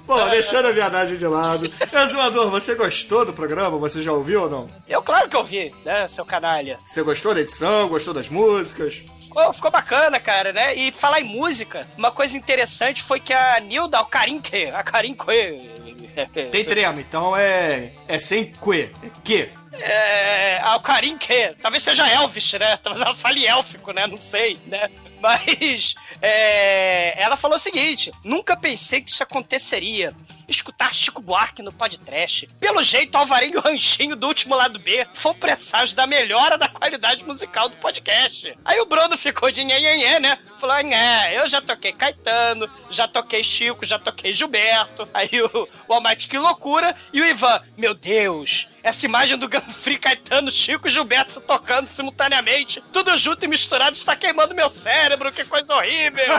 Bom, 0.05 0.29
deixando 0.29 0.67
a 0.67 0.71
viadagem 0.71 1.15
de 1.15 1.25
lado. 1.25 1.63
Exumador, 1.93 2.49
você 2.49 2.75
gostou 2.75 3.25
do 3.25 3.31
programa? 3.31 3.77
Você 3.77 4.01
já 4.01 4.11
ouviu 4.11 4.43
ou 4.43 4.49
não? 4.49 4.69
Eu, 4.87 5.01
claro 5.01 5.29
que 5.29 5.35
eu 5.35 5.43
vi, 5.43 5.73
né, 5.85 6.05
seu 6.07 6.25
canalha. 6.25 6.79
Você 6.85 7.01
gostou 7.01 7.33
da 7.33 7.39
edição? 7.39 7.87
Gostou 7.87 8.13
das 8.13 8.27
músicas? 8.27 9.03
Ficou, 9.21 9.53
ficou 9.53 9.71
bacana, 9.71 10.19
cara, 10.19 10.51
né? 10.51 10.75
E 10.75 10.91
falar 10.91 11.21
em 11.21 11.23
música, 11.23 11.87
uma 11.97 12.11
coisa 12.11 12.35
interessante 12.35 13.01
foi 13.01 13.21
que 13.21 13.31
a 13.33 13.59
Nilda, 13.61 13.99
a 13.99 14.05
Karinke, 14.05 14.65
a 14.65 14.83
Karinke... 14.83 15.71
Tem 16.51 16.65
trema, 16.65 16.99
então 16.99 17.35
é. 17.35 17.91
É 18.07 18.19
sem 18.19 18.51
que. 18.51 18.91
É 19.03 19.09
que. 19.23 19.49
É, 19.73 20.57
a 20.63 20.77
Karinke, 20.79 21.55
talvez 21.61 21.81
seja 21.81 22.07
Elvish, 22.11 22.53
né? 22.53 22.77
Talvez 22.77 23.05
ela 23.05 23.15
fale 23.15 23.45
élfico, 23.47 23.93
né? 23.93 24.05
Não 24.05 24.17
sei, 24.17 24.59
né? 24.67 24.89
Mas 25.21 25.95
é, 26.21 27.21
ela 27.21 27.37
falou 27.37 27.55
o 27.55 27.59
seguinte: 27.59 28.11
nunca 28.23 28.57
pensei 28.57 29.01
que 29.01 29.09
isso 29.09 29.23
aconteceria. 29.23 30.13
Escutar 30.47 30.93
Chico 30.93 31.21
Buarque 31.21 31.61
no 31.61 31.71
podcast. 31.71 32.45
Pelo 32.59 32.83
jeito, 32.83 33.15
Alvarinho 33.15 33.53
e 33.53 33.57
o 33.57 33.61
Ranchinho 33.61 34.17
do 34.17 34.27
último 34.27 34.53
lado 34.53 34.79
B 34.79 35.07
foi 35.13 35.31
um 35.31 35.35
presságio 35.35 35.95
da 35.95 36.05
melhora 36.05 36.57
da 36.57 36.67
qualidade 36.67 37.23
musical 37.23 37.69
do 37.69 37.77
podcast. 37.77 38.53
Aí 38.65 38.81
o 38.81 38.85
Bruno 38.85 39.17
ficou 39.17 39.49
de 39.49 39.63
nhenhenhé, 39.63 40.19
né? 40.19 40.37
Falou: 40.59 40.83
né, 40.83 41.37
eu 41.37 41.47
já 41.47 41.61
toquei 41.61 41.93
Caetano, 41.93 42.69
já 42.89 43.07
toquei 43.07 43.43
Chico, 43.43 43.85
já 43.85 43.97
toquei 43.97 44.33
Gilberto. 44.33 45.07
Aí 45.13 45.29
o, 45.41 45.69
o 45.87 45.93
Almighty, 45.93 46.27
que 46.27 46.37
loucura. 46.37 46.95
E 47.13 47.21
o 47.21 47.25
Ivan, 47.25 47.61
meu 47.77 47.93
Deus, 47.93 48.67
essa 48.83 49.05
imagem 49.05 49.37
do 49.37 49.47
Ganfri, 49.47 49.97
Caetano, 49.97 50.49
Chico 50.49 50.87
e 50.87 50.91
Gilberto 50.91 51.33
se 51.33 51.41
tocando 51.41 51.87
simultaneamente, 51.87 52.81
tudo 52.91 53.15
junto 53.17 53.45
e 53.45 53.47
misturado, 53.47 53.95
está 53.95 54.15
queimando 54.15 54.55
meu 54.55 54.71
cérebro, 54.71 55.31
que 55.31 55.45
coisa 55.45 55.73
horrível. 55.73 56.25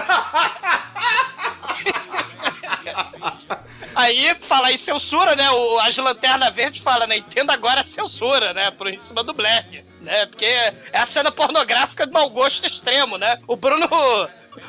Aí, 3.94 4.34
fala 4.40 4.72
em 4.72 4.76
censura, 4.76 5.36
né? 5.36 5.48
O, 5.50 5.78
as 5.78 5.96
Lanterna 5.96 6.50
Verde 6.50 6.80
fala, 6.80 7.06
né? 7.06 7.16
Entenda 7.16 7.52
agora 7.52 7.82
a 7.82 7.84
censura, 7.84 8.52
né? 8.52 8.70
Por 8.70 8.88
em 8.88 8.98
cima 8.98 9.22
do 9.22 9.32
Black, 9.32 9.84
né? 10.00 10.26
Porque 10.26 10.46
é 10.46 10.74
a 10.94 11.06
cena 11.06 11.30
pornográfica 11.30 12.06
de 12.06 12.12
mau 12.12 12.28
gosto 12.30 12.66
extremo, 12.66 13.18
né? 13.18 13.38
O 13.46 13.56
Bruno... 13.56 13.88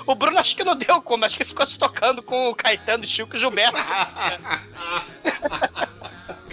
O 0.06 0.16
Bruno 0.16 0.40
acho 0.40 0.56
que 0.56 0.64
não 0.64 0.78
deu 0.78 1.02
como, 1.02 1.26
acho 1.26 1.36
que 1.36 1.44
ficou 1.44 1.68
se 1.68 1.78
tocando 1.78 2.24
com 2.24 2.50
o 2.50 2.56
Caetano, 2.56 3.06
Chico 3.06 3.36
e 3.36 3.40
Gilberto. 3.40 3.76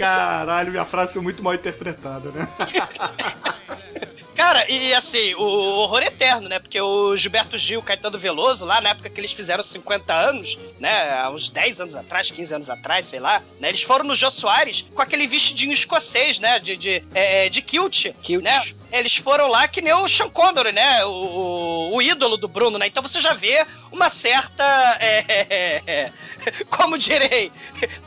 Caralho, 0.00 0.70
minha 0.70 0.84
frase 0.84 1.12
foi 1.12 1.22
muito 1.22 1.42
mal 1.42 1.54
interpretada, 1.54 2.30
né? 2.30 2.48
Cara, 4.34 4.64
e 4.70 4.94
assim, 4.94 5.34
o 5.34 5.42
horror 5.42 6.02
eterno, 6.02 6.48
né? 6.48 6.58
Porque 6.58 6.80
o 6.80 7.14
Gilberto 7.14 7.58
Gil, 7.58 7.82
Caetano 7.82 8.18
Veloso, 8.18 8.64
lá 8.64 8.80
na 8.80 8.88
época 8.88 9.10
que 9.10 9.20
eles 9.20 9.34
fizeram 9.34 9.62
50 9.62 10.14
anos, 10.14 10.58
né? 10.78 11.12
Há 11.20 11.28
uns 11.28 11.50
10 11.50 11.78
anos 11.82 11.94
atrás, 11.94 12.30
15 12.30 12.54
anos 12.54 12.70
atrás, 12.70 13.06
sei 13.06 13.20
lá, 13.20 13.42
né? 13.60 13.68
Eles 13.68 13.82
foram 13.82 14.02
no 14.06 14.14
Jô 14.14 14.30
Soares 14.30 14.86
com 14.94 15.02
aquele 15.02 15.26
vestidinho 15.26 15.74
escocês, 15.74 16.38
né? 16.40 16.58
De, 16.58 16.74
de, 16.74 17.04
é, 17.14 17.50
de 17.50 17.60
kilt, 17.60 18.06
Kilt. 18.22 18.42
né? 18.42 18.62
Eles 18.90 19.14
foram 19.14 19.46
lá 19.46 19.68
que 19.68 19.82
nem 19.82 19.92
o 19.92 20.08
Sean 20.08 20.30
Connery, 20.30 20.72
né? 20.72 21.04
O, 21.04 21.10
o, 21.10 21.96
o 21.96 22.02
ídolo 22.02 22.38
do 22.38 22.48
Bruno, 22.48 22.78
né? 22.78 22.86
Então 22.86 23.02
você 23.02 23.20
já 23.20 23.34
vê 23.34 23.66
uma 23.92 24.08
certa. 24.08 24.64
é, 25.00 25.24
é, 25.28 25.82
é, 25.86 26.12
como 26.70 26.98
direi? 26.98 27.52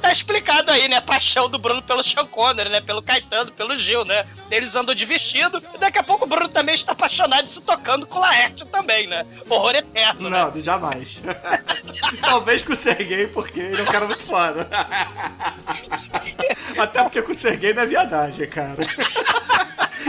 Tá 0.02 0.12
explicado 0.12 0.72
aí, 0.72 0.88
né? 0.88 0.98
A 0.98 1.02
paixão 1.02 1.50
do 1.50 1.58
Bruno 1.58 1.82
pelo 1.82 2.04
Sean 2.04 2.26
Connery, 2.26 2.70
né? 2.70 2.82
Pelo 2.82 3.02
Caetano, 3.02 3.52
pelo 3.52 3.78
Gil, 3.78 4.06
né? 4.06 4.26
Eles 4.50 4.76
andam 4.76 4.96
de 4.96 5.06
vestido 5.06 5.62
e 5.74 5.78
daqui 5.78 5.98
a 5.98 6.04
pouco 6.04 6.26
o 6.26 6.28
Bruno 6.28 6.50
também 6.50 6.76
está 6.76 6.92
apaixonado 6.92 7.46
e 7.46 7.50
se 7.50 7.62
tocando 7.62 8.06
com 8.06 8.18
o 8.18 8.22
Laerte 8.22 8.66
também, 8.66 9.08
né? 9.08 9.26
Horror 9.50 9.76
eterno, 9.76 10.30
né? 10.30 10.44
Não, 10.44 10.62
jamais. 10.62 11.22
Talvez 12.22 12.64
com 12.64 12.74
o 12.74 12.76
Serguei, 12.76 13.28
porque 13.28 13.60
ele 13.60 13.80
é 13.80 13.84
um 13.84 13.88
cara 13.88 14.06
muito 14.06 14.26
foda. 14.26 14.68
Até 16.78 17.04
porque 17.04 17.22
com 17.22 17.32
o 17.32 17.36
Serguei 17.36 17.74
não 17.74 17.84
é 17.84 17.86
viadagem, 17.86 18.48
cara. 18.48 18.82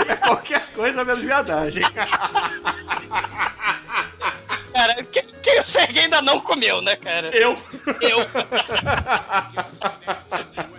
É 0.09 0.16
qualquer 0.16 0.66
coisa 0.75 1.04
menos 1.04 1.23
viadagem. 1.23 1.83
Cara, 4.73 4.95
quem, 5.04 5.23
quem 5.44 5.60
o 5.60 5.64
Serguei 5.64 6.04
ainda 6.04 6.22
não 6.22 6.40
comeu, 6.40 6.80
né, 6.80 6.96
cara? 6.96 7.28
Eu. 7.36 7.58
Eu. 8.00 8.18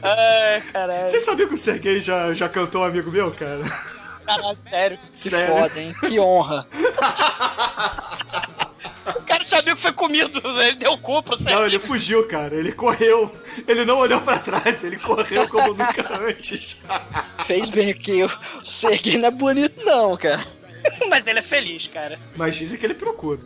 Ai, 0.01 0.61
caralho, 0.73 1.07
Você 1.07 1.21
sabia 1.21 1.47
que 1.47 1.53
o 1.53 1.57
Serguei 1.57 1.99
já, 1.99 2.33
já 2.33 2.49
cantou 2.49 2.81
um 2.81 2.85
amigo 2.85 3.11
meu, 3.11 3.31
cara? 3.31 3.61
caralho, 4.25 4.57
sério. 4.67 4.99
Que 5.13 5.29
Sério? 5.29 5.55
foda, 5.55 5.79
hein? 5.79 5.93
Que 5.99 6.19
honra. 6.19 6.67
O 9.05 9.21
cara 9.21 9.43
sabia 9.43 9.75
que 9.75 9.81
foi 9.81 9.91
comido, 9.93 10.41
ele 10.61 10.77
deu 10.77 10.97
cu 10.97 11.21
pro 11.21 11.37
Serguei. 11.37 11.55
Não, 11.55 11.65
ele 11.67 11.77
fugiu, 11.77 12.27
cara. 12.27 12.55
Ele 12.55 12.71
correu. 12.71 13.31
Ele 13.67 13.85
não 13.85 13.99
olhou 13.99 14.19
pra 14.21 14.39
trás, 14.39 14.83
ele 14.83 14.97
correu 14.97 15.47
como 15.47 15.67
nunca 15.77 16.17
antes. 16.27 16.81
Fez 17.45 17.69
bem 17.69 17.93
que 17.93 18.23
o 18.23 18.31
Serguei 18.63 19.15
não 19.17 19.27
é 19.27 19.31
bonito, 19.31 19.85
não, 19.85 20.17
cara. 20.17 20.43
Mas 21.07 21.27
ele 21.27 21.37
é 21.37 21.43
feliz, 21.43 21.85
cara. 21.85 22.17
Mas 22.35 22.55
dizem 22.55 22.79
que 22.79 22.85
ele 22.85 22.95
procura. 22.95 23.39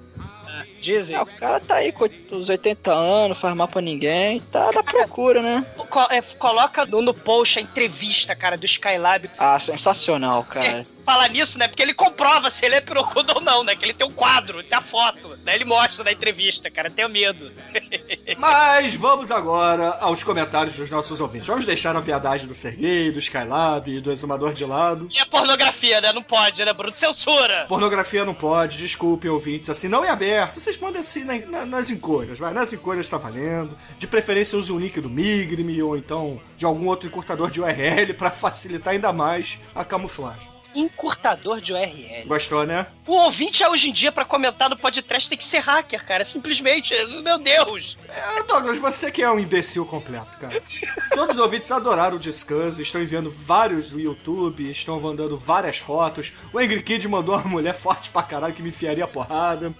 Dizem. 0.79 1.15
Ah, 1.15 1.23
o 1.23 1.25
cara 1.25 1.59
tá 1.59 1.75
aí 1.75 1.91
com 1.91 2.07
os 2.31 2.49
80 2.49 2.91
anos, 2.91 3.37
faz 3.39 3.55
mal 3.55 3.67
pra 3.67 3.81
ninguém, 3.81 4.39
tá 4.51 4.71
na 4.73 4.83
procura, 4.83 5.41
né? 5.41 5.65
Co- 5.89 6.07
é, 6.09 6.21
coloca 6.21 6.85
no, 6.85 7.01
no 7.01 7.13
post 7.13 7.57
a 7.59 7.61
entrevista, 7.61 8.35
cara, 8.35 8.57
do 8.57 8.65
Skylab. 8.65 9.29
Ah, 9.37 9.57
sensacional, 9.59 10.43
cara. 10.43 10.83
Você 10.83 10.95
fala 11.05 11.27
nisso, 11.27 11.57
né? 11.57 11.67
Porque 11.67 11.81
ele 11.81 11.93
comprova 11.93 12.49
se 12.49 12.65
ele 12.65 12.75
é 12.75 12.81
pirocudo 12.81 13.33
ou 13.35 13.41
não, 13.41 13.63
né? 13.63 13.75
Que 13.75 13.85
ele 13.85 13.93
tem 13.93 14.05
um 14.07 14.11
quadro, 14.11 14.61
tem 14.63 14.77
a 14.77 14.81
foto, 14.81 15.29
né? 15.43 15.55
Ele 15.55 15.65
mostra 15.65 16.03
na 16.03 16.11
entrevista, 16.11 16.69
cara. 16.69 16.89
Tenho 16.89 17.09
medo. 17.09 17.51
Mas 18.37 18.95
vamos 18.95 19.31
agora 19.31 19.97
aos 19.99 20.23
comentários 20.23 20.75
dos 20.75 20.89
nossos 20.89 21.19
ouvintes. 21.19 21.47
Vamos 21.47 21.65
deixar 21.65 21.95
a 21.95 21.99
viadagem 21.99 22.47
do 22.47 22.55
Serguei, 22.55 23.11
do 23.11 23.19
Skylab 23.19 23.89
e 23.91 23.99
do 23.99 24.11
Exumador 24.11 24.53
de 24.53 24.65
lado. 24.65 25.07
E 25.11 25.19
a 25.19 25.25
pornografia, 25.25 25.99
né? 26.01 26.13
Não 26.13 26.23
pode, 26.23 26.63
né, 26.63 26.71
Bruno? 26.73 26.95
Censura! 26.95 27.65
Pornografia 27.67 28.23
não 28.23 28.33
pode, 28.33 28.77
desculpem 28.77 29.29
ouvintes, 29.29 29.69
assim, 29.69 29.87
não 29.87 30.03
é 30.05 30.09
aberto. 30.09 30.59
Vocês 30.59 30.77
mandem 30.77 30.99
assim 31.01 31.23
na- 31.23 31.37
na- 31.39 31.65
nas 31.65 31.89
encolhas, 31.89 32.37
vai. 32.37 32.53
Nas 32.53 32.71
encolhas 32.73 33.09
tá 33.09 33.17
valendo. 33.17 33.77
De 33.97 34.07
preferência 34.07 34.57
use 34.57 34.71
o 34.71 34.79
link 34.79 34.99
do 35.01 35.09
Migrime 35.09 35.78
ou 35.81 35.97
então 35.97 36.39
de 36.55 36.65
algum 36.65 36.87
outro 36.87 37.07
encurtador 37.07 37.49
de 37.49 37.61
URL 37.61 38.13
pra 38.13 38.31
facilitar 38.31 38.93
ainda 38.93 39.11
mais 39.13 39.57
a 39.73 39.83
camuflagem. 39.83 40.59
Encurtador 40.75 41.59
de 41.59 41.73
URL. 41.73 42.25
Gostou, 42.27 42.65
né? 42.65 42.85
O 43.07 43.13
ouvinte 43.13 43.65
hoje 43.65 43.89
em 43.89 43.93
dia, 43.93 44.11
pra 44.11 44.23
comentar 44.23 44.69
no 44.69 44.77
podcast, 44.77 45.27
tem 45.27 45.37
que 45.37 45.43
ser 45.43 45.59
hacker, 45.59 46.05
cara. 46.05 46.23
Simplesmente, 46.23 46.93
meu 47.23 47.39
Deus. 47.39 47.97
É, 48.07 48.43
Douglas, 48.43 48.77
você 48.77 49.11
que 49.11 49.23
é 49.23 49.31
um 49.31 49.39
imbecil 49.39 49.83
completo, 49.85 50.37
cara. 50.37 50.61
Todos 51.13 51.37
os 51.37 51.41
ouvintes 51.41 51.71
adoraram 51.71 52.17
o 52.17 52.19
Discuss, 52.19 52.77
estão 52.77 53.01
enviando 53.01 53.31
vários 53.31 53.91
no 53.91 53.99
YouTube, 53.99 54.69
estão 54.69 55.01
mandando 55.01 55.35
várias 55.35 55.77
fotos. 55.77 56.33
O 56.53 56.59
Angry 56.59 56.83
Kid 56.83 57.07
mandou 57.07 57.35
uma 57.35 57.45
mulher 57.45 57.73
forte 57.73 58.11
pra 58.11 58.21
caralho 58.21 58.53
que 58.53 58.61
me 58.61 58.69
enfiaria 58.69 59.05
a 59.05 59.07
porrada. 59.07 59.73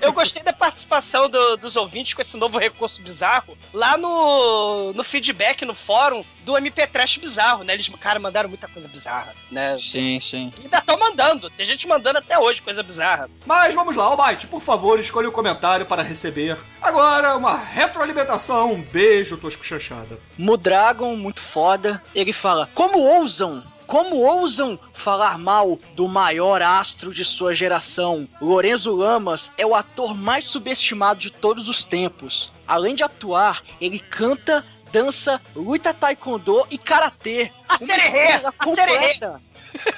Eu 0.00 0.12
gostei 0.12 0.42
da 0.42 0.52
participação 0.52 1.28
do- 1.28 1.56
dos 1.56 1.76
ouvintes 1.76 2.14
com 2.14 2.22
esse 2.22 2.36
novo 2.36 2.58
recurso 2.58 3.00
bizarro 3.02 3.56
lá 3.72 3.96
no, 3.96 4.92
no 4.92 5.02
feedback, 5.04 5.64
no 5.64 5.74
fórum 5.74 6.24
do 6.44 6.56
MP 6.56 6.86
Trash 6.86 7.16
bizarro, 7.18 7.64
né? 7.64 7.74
Eles, 7.74 7.88
cara, 8.00 8.18
mandaram 8.18 8.48
muita 8.48 8.66
coisa 8.68 8.88
bizarra, 8.88 9.34
né? 9.50 9.76
Sim, 9.80 10.18
sim. 10.20 10.52
E 10.58 10.62
ainda 10.62 10.78
estão 10.78 10.98
mandando. 10.98 11.50
Tem 11.50 11.66
gente 11.66 11.86
mandando 11.86 12.18
até 12.18 12.38
hoje 12.38 12.62
coisa 12.62 12.82
bizarra. 12.82 13.28
Mas 13.44 13.74
vamos 13.74 13.94
lá, 13.96 14.04
Almighty, 14.04 14.46
por 14.46 14.60
favor, 14.60 14.98
escolha 14.98 15.28
o 15.28 15.32
comentário 15.32 15.84
para 15.86 16.02
receber. 16.02 16.56
Agora, 16.80 17.36
uma 17.36 17.56
retroalimentação. 17.56 18.72
Um 18.72 18.82
beijo, 18.82 19.36
Tosco 19.36 19.64
Chanchada. 19.64 20.18
Mudragon, 20.38 21.16
muito 21.16 21.40
foda. 21.40 22.02
Ele 22.14 22.32
fala: 22.32 22.68
Como 22.74 22.98
ousam? 22.98 23.62
Como 23.90 24.18
ousam 24.18 24.78
falar 24.92 25.36
mal 25.36 25.76
do 25.96 26.06
maior 26.06 26.62
astro 26.62 27.12
de 27.12 27.24
sua 27.24 27.52
geração? 27.52 28.28
Lorenzo 28.40 28.94
Lamas 28.94 29.52
é 29.58 29.66
o 29.66 29.74
ator 29.74 30.14
mais 30.14 30.44
subestimado 30.44 31.18
de 31.18 31.28
todos 31.28 31.68
os 31.68 31.84
tempos. 31.84 32.52
Além 32.68 32.94
de 32.94 33.02
atuar, 33.02 33.64
ele 33.80 33.98
canta, 33.98 34.64
dança, 34.92 35.40
luta 35.56 35.92
taekwondo 35.92 36.68
e 36.70 36.78
karatê. 36.78 37.50
A 37.68 37.76
sererê, 37.76 38.40
a 38.56 38.66
sererê. 38.68 39.10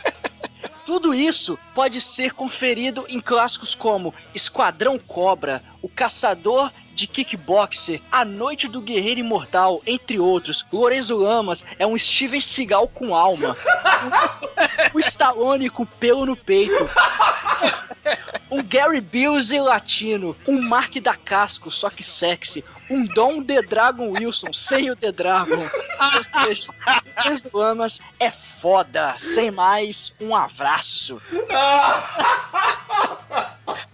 Tudo 0.87 1.15
isso 1.15 1.59
pode 1.75 2.01
ser 2.01 2.33
conferido 2.33 3.05
em 3.11 3.21
clássicos 3.21 3.75
como 3.75 4.15
Esquadrão 4.35 4.99
Cobra, 4.99 5.63
O 5.83 5.89
Caçador 5.91 6.73
de 6.95 7.07
Kickboxer, 7.07 8.01
A 8.11 8.25
Noite 8.25 8.69
do 8.69 8.81
Guerreiro 8.81 9.21
Imortal, 9.21 9.83
entre 9.87 10.19
outros. 10.19 10.65
Lorenzo 10.73 11.17
Lamas 11.17 11.65
é 11.79 11.87
um 11.87 11.97
Steven 11.99 12.41
Seagal 12.41 12.89
com 12.89 13.15
alma. 13.15 13.57
o 14.95 14.99
Stallone 14.99 15.71
com 15.71 15.85
pelo 15.85 16.27
no 16.27 16.37
peito. 16.37 16.89
Um 18.51 18.63
Gary 18.63 19.01
Busey 19.01 19.61
latino, 19.61 20.37
um 20.47 20.61
Mark 20.61 20.97
da 21.01 21.15
Casco, 21.17 21.71
só 21.71 21.89
que 21.89 22.03
sexy, 22.03 22.63
um 22.91 23.07
Dom 23.07 23.43
The 23.43 23.63
Dragon 23.63 24.11
Wilson 24.11 24.53
sem 24.53 24.91
o 24.91 24.97
The 24.97 25.11
Dragon. 25.11 25.67
Lorenzo 27.17 27.51
Lamas 27.55 28.01
é 28.21 28.31
foda. 28.31 29.15
Sem 29.19 29.51
mais, 29.51 30.13
um 30.21 30.37
abraço. 30.37 31.19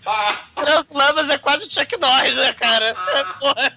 Os 0.81 0.91
Lamas 0.91 1.31
é 1.31 1.38
quase 1.38 1.67
o 1.67 1.71
Chuck 1.71 1.97
Norris, 1.99 2.37
né, 2.37 2.53
cara? 2.53 2.95
Porra. 3.41 3.73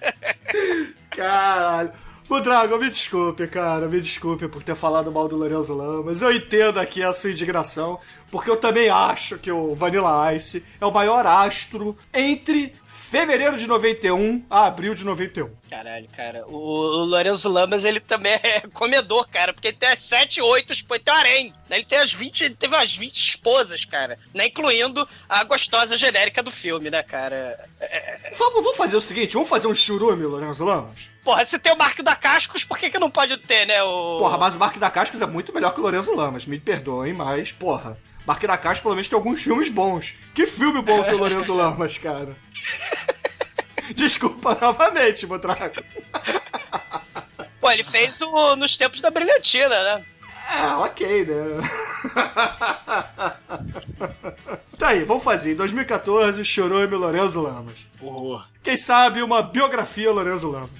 Caralho. 1.10 1.92
O 2.28 2.40
Dragon, 2.40 2.78
me 2.78 2.88
desculpe, 2.88 3.46
cara. 3.46 3.86
Me 3.88 4.00
desculpe 4.00 4.48
por 4.48 4.62
ter 4.62 4.74
falado 4.74 5.12
mal 5.12 5.28
do 5.28 5.36
Lorenzo 5.36 5.74
Lamas. 5.74 6.22
Eu 6.22 6.32
entendo 6.32 6.80
aqui 6.80 7.02
a 7.02 7.12
sua 7.12 7.30
indignação, 7.30 7.98
porque 8.30 8.48
eu 8.48 8.56
também 8.56 8.88
acho 8.88 9.38
que 9.38 9.52
o 9.52 9.74
Vanilla 9.74 10.32
Ice 10.34 10.64
é 10.80 10.86
o 10.86 10.90
maior 10.90 11.26
astro 11.26 11.94
entre 12.14 12.74
fevereiro 13.12 13.58
de 13.58 13.66
91 13.66 14.42
a 14.48 14.64
abril 14.64 14.94
de 14.94 15.04
91. 15.04 15.50
Caralho, 15.68 16.08
cara. 16.16 16.46
O, 16.46 16.56
o 16.56 17.04
Lorenzo 17.04 17.46
Lamas, 17.50 17.84
ele 17.84 18.00
também 18.00 18.32
é 18.32 18.62
comedor, 18.72 19.28
cara. 19.28 19.52
Porque 19.52 19.68
ele 19.68 19.76
tem 19.76 19.90
as 19.90 19.98
7, 19.98 20.40
8, 20.40 20.74
tipo, 20.74 20.94
ele 20.94 21.04
tem 21.04 21.12
um 21.12 21.16
harém. 21.18 21.54
né? 21.68 21.76
Ele 21.76 21.84
tem 21.84 21.98
as 21.98 22.10
20, 22.10 22.40
ele 22.44 22.54
teve 22.54 22.74
umas 22.74 22.96
20 22.96 23.14
esposas, 23.14 23.84
cara. 23.84 24.18
Né? 24.32 24.46
Incluindo 24.46 25.06
a 25.28 25.44
gostosa 25.44 25.94
genérica 25.94 26.42
do 26.42 26.50
filme, 26.50 26.88
né, 26.88 27.02
cara? 27.02 27.68
Vamos, 28.38 28.64
vamos 28.64 28.78
fazer 28.78 28.96
o 28.96 29.00
seguinte, 29.00 29.34
vamos 29.34 29.50
fazer 29.50 29.66
um 29.66 29.74
churume, 29.74 30.24
Lorenzo 30.24 30.64
Lamas? 30.64 31.10
Porra, 31.22 31.44
se 31.44 31.58
tem 31.58 31.72
o 31.72 31.76
Marco 31.76 32.02
da 32.02 32.16
Cascos, 32.16 32.64
por 32.64 32.78
que, 32.78 32.88
que 32.88 32.98
não 32.98 33.10
pode 33.10 33.36
ter, 33.36 33.66
né? 33.66 33.82
O... 33.82 34.20
Porra, 34.20 34.38
mas 34.38 34.54
o 34.54 34.58
Mark 34.58 34.78
da 34.78 34.90
Cascos 34.90 35.20
é 35.20 35.26
muito 35.26 35.52
melhor 35.52 35.74
que 35.74 35.80
o 35.80 35.82
Lorenzo 35.82 36.14
Lamas, 36.16 36.46
me 36.46 36.58
perdoem, 36.58 37.12
mas, 37.12 37.52
porra, 37.52 37.98
Mark 38.26 38.42
da 38.44 38.56
Cascos 38.56 38.80
pelo 38.80 38.94
menos 38.94 39.08
tem 39.08 39.16
alguns 39.16 39.42
filmes 39.42 39.68
bons. 39.68 40.14
Que 40.34 40.46
filme 40.46 40.80
bom 40.80 41.02
que 41.04 41.14
o 41.14 41.18
Lorenzo 41.18 41.54
Lamas, 41.54 41.98
cara. 41.98 42.36
Desculpa 43.94 44.56
novamente, 44.60 45.26
Botraco. 45.26 45.82
Pô, 47.60 47.70
ele 47.70 47.84
fez 47.84 48.20
o 48.20 48.56
Nos 48.56 48.76
Tempos 48.76 49.00
da 49.00 49.10
Brilhantina, 49.10 49.68
né? 49.82 50.04
Ah, 50.48 50.80
ok, 50.80 51.24
né? 51.24 51.34
tá 54.78 54.88
aí, 54.88 55.04
vamos 55.04 55.22
fazer. 55.22 55.52
Em 55.52 55.56
2014, 55.56 56.44
Chorume 56.44 56.94
Lorenzo 56.96 57.40
Lamas. 57.40 57.86
Porra, 57.98 58.44
Quem 58.62 58.76
sabe 58.76 59.22
uma 59.22 59.40
biografia 59.42 60.10
Lorenzo 60.10 60.50
Lamas. 60.50 60.70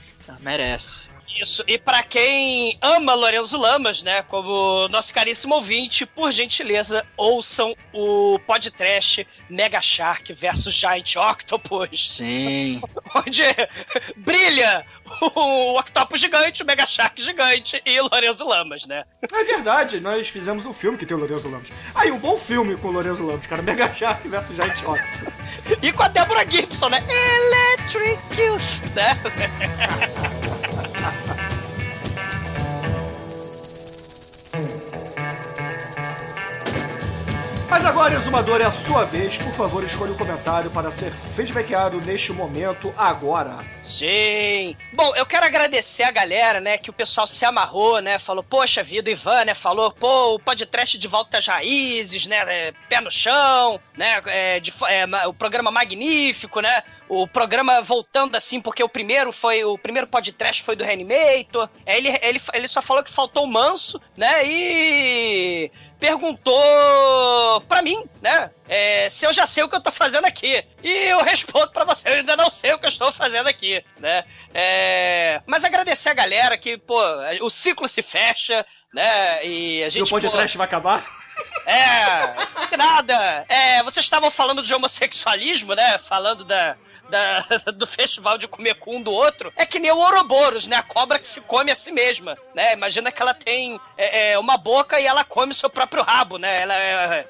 merece. 0.41 1.12
Isso. 1.41 1.65
E 1.67 1.79
pra 1.79 2.03
quem 2.03 2.77
ama 2.81 3.15
Lorenzo 3.15 3.59
Lamas, 3.59 4.03
né, 4.03 4.23
como 4.23 4.89
nosso 4.89 5.13
caríssimo 5.13 5.55
ouvinte, 5.55 6.05
por 6.05 6.31
gentileza, 6.31 7.07
ouçam 7.17 7.75
o 7.93 8.39
podcast 8.47 9.27
Mega 9.49 9.81
Shark 9.81 10.33
versus 10.33 10.75
Giant 10.75 11.17
Octopus. 11.17 12.17
Sim. 12.17 12.81
onde 13.15 13.43
brilha 14.17 14.85
o 15.21 15.79
Octopus 15.79 16.21
gigante, 16.21 16.63
o 16.63 16.67
Mega 16.67 16.87
Shark 16.87 17.23
gigante 17.23 17.81
e 17.85 18.01
Lorenzo 18.01 18.47
Lamas, 18.47 18.87
né? 18.87 19.05
É 19.31 19.45
verdade, 19.45 20.01
nós 20.01 20.29
fizemos 20.29 20.67
um 20.67 20.73
filme 20.73 20.97
que 20.97 21.07
tem 21.07 21.17
o 21.17 21.21
Lorenzo 21.21 21.51
Lamas. 21.51 21.69
Aí, 21.95 22.11
um 22.11 22.19
bom 22.19 22.37
filme 22.37 22.77
com 22.77 22.89
o 22.89 22.93
Lorenzo 22.93 23.25
Lamas, 23.25 23.47
cara. 23.47 23.63
Mega 23.63 23.93
Shark 23.95 24.27
versus 24.29 24.57
Giant 24.57 24.79
Octopus. 24.79 25.43
E 25.83 25.93
com 25.93 26.03
a 26.03 26.09
Débora 26.09 26.49
Gibson, 26.49 26.89
né? 26.89 26.99
Electric 27.09 28.41
Youth, 28.41 28.95
né? 28.95 29.13
Mas 37.73 37.87
agora, 37.87 38.15
Exumador, 38.15 38.61
é 38.61 38.67
a 38.67 38.71
sua 38.71 39.03
vez. 39.07 39.39
Por 39.39 39.51
favor, 39.55 39.83
escolha 39.83 40.13
um 40.13 40.17
comentário 40.19 40.71
para 40.71 40.91
ser 40.91 41.11
feedbackado 41.11 41.99
neste 42.03 42.31
momento, 42.31 42.93
agora. 42.99 43.57
Sim. 43.83 44.77
Bom, 44.93 45.17
eu 45.17 45.25
quero 45.25 45.47
agradecer 45.47 46.03
a 46.03 46.11
galera, 46.11 46.61
né, 46.61 46.77
que 46.77 46.91
o 46.91 46.93
pessoal 46.93 47.27
se 47.27 47.45
amarrou, 47.45 48.01
né, 48.01 48.19
falou, 48.19 48.43
poxa 48.43 48.83
vida, 48.83 49.09
o 49.09 49.13
Ivan, 49.13 49.47
né, 49.47 49.55
falou, 49.55 49.91
pô, 49.91 50.35
o 50.35 50.39
podcast 50.39 50.99
de 50.99 51.09
volta 51.09 51.39
às 51.39 51.47
raízes, 51.47 52.27
né, 52.27 52.45
é, 52.47 52.73
pé 52.91 53.01
no 53.01 53.11
chão, 53.11 53.81
né, 53.97 54.21
é, 54.27 54.61
de 54.61 54.73
é, 54.89 55.27
o 55.27 55.33
programa 55.33 55.71
magnífico, 55.71 56.61
né, 56.61 56.83
o 57.09 57.27
programa 57.27 57.83
voltando 57.83 58.37
assim, 58.37 58.61
porque 58.61 58.85
o 58.85 58.89
primeiro 58.89 59.33
foi, 59.33 59.65
o 59.65 59.77
primeiro 59.77 60.07
podcast 60.07 60.63
foi 60.63 60.77
do 60.77 60.85
Reanimator, 60.85 61.69
aí 61.87 61.97
ele, 61.97 62.19
ele, 62.23 62.41
ele 62.53 62.69
só 62.69 62.81
falou 62.81 63.03
que 63.03 63.11
faltou 63.11 63.45
o 63.45 63.49
Manso, 63.49 64.01
né, 64.17 64.47
e 64.47 65.71
perguntou 66.03 67.61
pra 67.63 67.81
mim, 67.83 68.05
né? 68.21 68.51
é, 68.69 69.09
se 69.11 69.25
eu 69.25 69.33
já 69.33 69.47
sei 69.47 69.63
o 69.63 69.69
que 69.69 69.77
eu 69.77 69.81
tô 69.81 69.93
fazendo 69.93 70.25
aqui. 70.25 70.65
E 70.83 70.89
eu 70.91 71.23
respondo 71.23 71.71
pra 71.71 71.85
você, 71.85 72.09
eu 72.09 72.15
ainda 72.15 72.37
não 72.37 72.51
sei 72.51 72.73
o 72.75 72.79
que 72.79 72.87
eu 72.87 72.91
estou 72.91 73.13
fazendo 73.13 73.49
aqui, 73.49 73.83
né? 73.99 74.23
É, 74.53 75.41
mas 75.47 75.65
agradecer 75.65 76.09
a 76.09 76.15
galera 76.15 76.57
que, 76.59 76.77
pô, 76.79 76.99
o 77.41 77.49
ciclo 77.51 77.87
se 77.89 78.03
fecha, 78.03 78.65
né? 78.93 79.45
E 79.47 79.85
a 79.85 79.87
E 79.87 79.91
gente. 79.91 80.09
o 80.09 80.11
podcast 80.11 80.53
pô, 80.53 80.59
vai 80.59 80.67
acabar? 80.67 81.05
é, 81.67 82.77
nada. 82.77 83.45
É, 83.49 83.83
vocês 83.83 84.05
estavam 84.05 84.31
falando 84.31 84.63
de 84.63 84.75
homossexualismo, 84.75 85.75
né? 85.75 85.99
Falando 85.99 86.45
da, 86.45 86.77
da- 87.13 87.71
do 87.77 87.87
festival 87.87 88.39
de 88.39 88.49
comer 88.49 88.75
com 88.77 88.97
um 88.97 89.03
do 89.03 89.13
outro. 89.13 89.53
É 89.57 89.67
que 89.67 89.79
nem 89.79 89.93
o 89.93 89.99
Ouroboros, 89.99 90.67
né? 90.67 90.77
A 90.77 90.83
cobra 90.83 91.19
que 91.19 91.29
se 91.29 91.43
come 91.43 91.71
a 91.71 91.77
si 91.77 91.93
mesma, 91.93 92.37
né? 92.55 92.73
Imagina 92.73 93.13
que 93.13 93.21
ela 93.21 93.35
tem 93.35 93.79
é, 93.97 94.33
é, 94.33 94.39
uma 94.39 94.57
boca 94.57 94.99
e 94.99 95.07
ela 95.07 95.23
come 95.23 95.53
o 95.53 95.55
seu 95.55 95.69
próprio 95.71 96.03
rabo, 96.03 96.39
né? 96.39 96.63
Ela 96.63 96.75
é... 96.75 97.27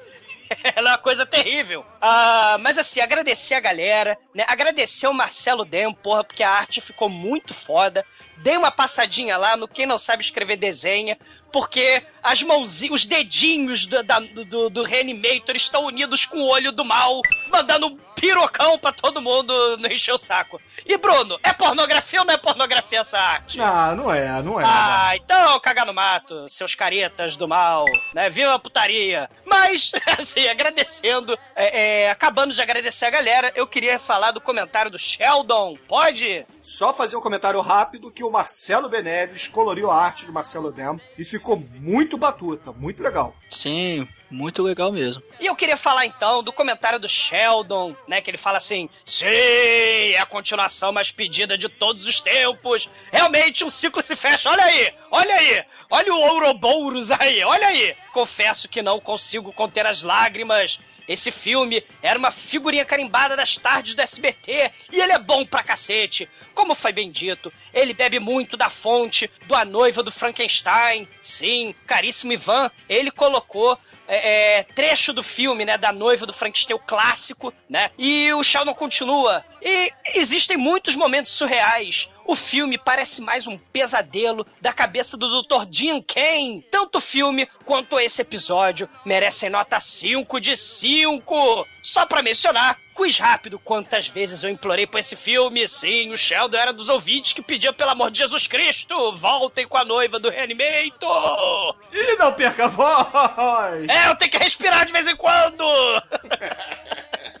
Ela 0.75 0.89
é 0.89 0.91
uma 0.91 0.97
coisa 0.99 1.25
terrível. 1.25 1.83
Ah, 1.99 2.57
mas 2.59 2.77
assim, 2.77 2.99
agradecer 3.01 3.55
a 3.55 3.59
galera, 3.59 4.15
né? 4.35 4.45
Agradecer 4.47 5.07
o 5.07 5.13
Marcelo 5.13 5.65
Dem, 5.65 5.91
porra, 5.93 6.23
porque 6.23 6.43
a 6.43 6.49
arte 6.51 6.79
ficou 6.79 7.09
muito 7.09 7.55
foda. 7.55 8.05
Dei 8.37 8.55
uma 8.55 8.69
passadinha 8.69 9.35
lá 9.35 9.57
no 9.57 9.67
Quem 9.67 9.87
Não 9.87 9.97
Sabe 9.97 10.21
Escrever 10.21 10.57
Desenha. 10.57 11.17
Porque 11.53 12.03
as 12.21 12.41
mãozinhas, 12.41 13.01
os 13.01 13.07
dedinhos 13.07 13.85
do, 13.85 14.01
da- 14.03 14.19
do, 14.19 14.69
do 14.69 14.83
Reanimator 14.83 15.55
estão 15.55 15.85
unidos 15.85 16.25
com 16.25 16.37
o 16.39 16.49
olho 16.49 16.71
do 16.71 16.83
mal, 16.83 17.21
mandando 17.49 17.87
um 17.87 17.97
pirocão 18.15 18.79
pra 18.79 18.91
todo 18.91 19.21
mundo 19.21 19.77
não 19.77 19.89
encher 19.89 20.13
o 20.13 20.17
saco. 20.17 20.59
E 20.85 20.97
Bruno, 20.97 21.39
é 21.43 21.53
pornografia 21.53 22.19
ou 22.19 22.25
não 22.25 22.33
é 22.33 22.37
pornografia 22.37 22.99
essa 22.99 23.17
arte? 23.17 23.57
Não, 23.57 23.95
não 23.95 24.13
é, 24.13 24.41
não 24.41 24.59
é. 24.59 24.63
Ah, 24.67 25.11
então 25.15 25.57
cagar 25.61 25.85
no 25.85 25.93
mato, 25.93 26.47
seus 26.49 26.75
caretas 26.75 27.37
do 27.37 27.47
mal, 27.47 27.85
né? 28.13 28.29
Viva 28.29 28.53
a 28.53 28.59
putaria. 28.59 29.29
Mas, 29.45 29.91
assim, 30.19 30.45
agradecendo, 30.47 31.37
é, 31.55 32.03
é, 32.03 32.09
acabando 32.11 32.53
de 32.53 32.61
agradecer 32.61 33.05
a 33.05 33.09
galera, 33.09 33.51
eu 33.55 33.65
queria 33.67 33.97
falar 33.97 34.31
do 34.31 34.41
comentário 34.41 34.91
do 34.91 34.99
Sheldon. 34.99 35.77
Pode? 35.87 36.45
Só 36.61 36.93
fazer 36.93 37.15
um 37.15 37.21
comentário 37.21 37.61
rápido 37.61 38.11
que 38.11 38.23
o 38.23 38.31
Marcelo 38.31 38.89
Beneves 38.89 39.47
coloriu 39.47 39.89
a 39.89 39.95
arte 40.03 40.25
do 40.25 40.33
Marcelo 40.33 40.71
Demo 40.71 40.99
e 41.17 41.23
ficou 41.23 41.42
muito 41.79 42.17
batuta, 42.17 42.71
muito 42.71 43.03
legal. 43.03 43.35
Sim, 43.51 44.07
muito 44.31 44.63
legal 44.63 44.91
mesmo. 44.91 45.21
E 45.39 45.45
eu 45.45 45.55
queria 45.55 45.77
falar 45.77 46.05
então 46.05 46.41
do 46.41 46.51
comentário 46.51 46.99
do 46.99 47.07
Sheldon, 47.07 47.95
né? 48.07 48.21
Que 48.21 48.29
ele 48.31 48.37
fala 48.37 48.57
assim: 48.57 48.89
Sim, 49.05 49.27
é 49.27 50.17
a 50.19 50.25
continuação 50.25 50.91
mais 50.91 51.11
pedida 51.11 51.57
de 51.57 51.69
todos 51.69 52.07
os 52.07 52.19
tempos. 52.19 52.89
Realmente 53.11 53.63
um 53.63 53.69
ciclo 53.69 54.01
se 54.01 54.15
fecha. 54.15 54.49
Olha 54.49 54.63
aí, 54.63 54.93
olha 55.11 55.35
aí. 55.35 55.63
Olha 55.89 56.13
o 56.13 56.17
Ouroboros 56.17 57.11
aí, 57.11 57.43
olha 57.43 57.67
aí. 57.67 57.95
Confesso 58.11 58.67
que 58.67 58.81
não 58.81 58.99
consigo 58.99 59.53
conter 59.53 59.85
as 59.85 60.01
lágrimas. 60.01 60.79
Esse 61.07 61.31
filme 61.31 61.83
era 62.01 62.17
uma 62.17 62.31
figurinha 62.31 62.85
carimbada 62.85 63.35
das 63.35 63.57
tardes 63.57 63.93
do 63.93 64.01
SBT 64.01 64.71
e 64.91 65.01
ele 65.01 65.11
é 65.11 65.19
bom 65.19 65.45
pra 65.45 65.63
cacete. 65.63 66.29
Como 66.53 66.75
foi 66.75 66.93
bem 66.93 67.11
dito, 67.11 67.51
ele 67.73 67.93
bebe 67.93 68.19
muito 68.19 68.55
da 68.55 68.69
fonte 68.69 69.29
do 69.47 69.55
A 69.55 69.65
Noiva 69.65 70.03
do 70.03 70.11
Frankenstein. 70.11 71.07
Sim, 71.21 71.73
caríssimo 71.85 72.33
Ivan, 72.33 72.69
ele 72.87 73.11
colocou 73.11 73.77
é, 74.07 74.59
é, 74.59 74.63
trecho 74.63 75.13
do 75.13 75.23
filme, 75.23 75.65
né, 75.65 75.77
da 75.77 75.91
noiva 75.91 76.25
do 76.25 76.33
Frankenstein, 76.33 76.79
clássico, 76.85 77.53
né? 77.69 77.89
E 77.97 78.31
o 78.33 78.43
Sheldon 78.43 78.73
continua. 78.73 79.43
E 79.61 79.91
existem 80.15 80.57
muitos 80.57 80.95
momentos 80.95 81.33
surreais. 81.33 82.09
O 82.25 82.35
filme 82.35 82.77
parece 82.77 83.21
mais 83.21 83.47
um 83.47 83.57
pesadelo 83.57 84.45
da 84.61 84.71
cabeça 84.71 85.17
do 85.17 85.41
Dr. 85.41 85.67
Jim 85.69 86.01
Kane. 86.01 86.65
Tanto 86.71 86.97
o 86.97 87.01
filme 87.01 87.47
quanto 87.65 87.99
esse 87.99 88.21
episódio 88.21 88.89
merecem 89.05 89.49
nota 89.49 89.79
5 89.79 90.39
de 90.39 90.55
5. 90.55 91.67
Só 91.81 92.05
pra 92.05 92.23
mencionar, 92.23 92.77
quiz 92.93 93.17
rápido, 93.17 93.59
quantas 93.59 94.07
vezes 94.07 94.43
eu 94.43 94.49
implorei 94.49 94.87
por 94.87 94.99
esse 94.99 95.15
filme? 95.15 95.67
Sim, 95.67 96.11
o 96.11 96.17
Sheldon 96.17 96.57
era 96.57 96.71
dos 96.71 96.89
ouvintes 96.89 97.33
que 97.33 97.41
pedia 97.41 97.73
pelo 97.73 97.91
amor 97.91 98.11
de 98.11 98.19
Jesus 98.19 98.47
Cristo, 98.47 99.11
voltem 99.13 99.67
com 99.67 99.77
a 99.77 99.83
noiva 99.83 100.19
do 100.19 100.29
Reanimator. 100.29 101.75
E 101.91 102.15
não 102.17 102.31
perca 102.33 102.65
a 102.65 102.67
voz! 102.67 103.89
É, 103.89 104.09
eu 104.09 104.15
tenho 104.15 104.31
que 104.31 104.37
respirar 104.37 104.85
de 104.85 104.93
vez 104.93 105.07
em 105.07 105.15
quando! 105.15 105.63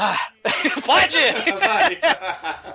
Ah, 0.00 0.28
pode? 0.86 1.18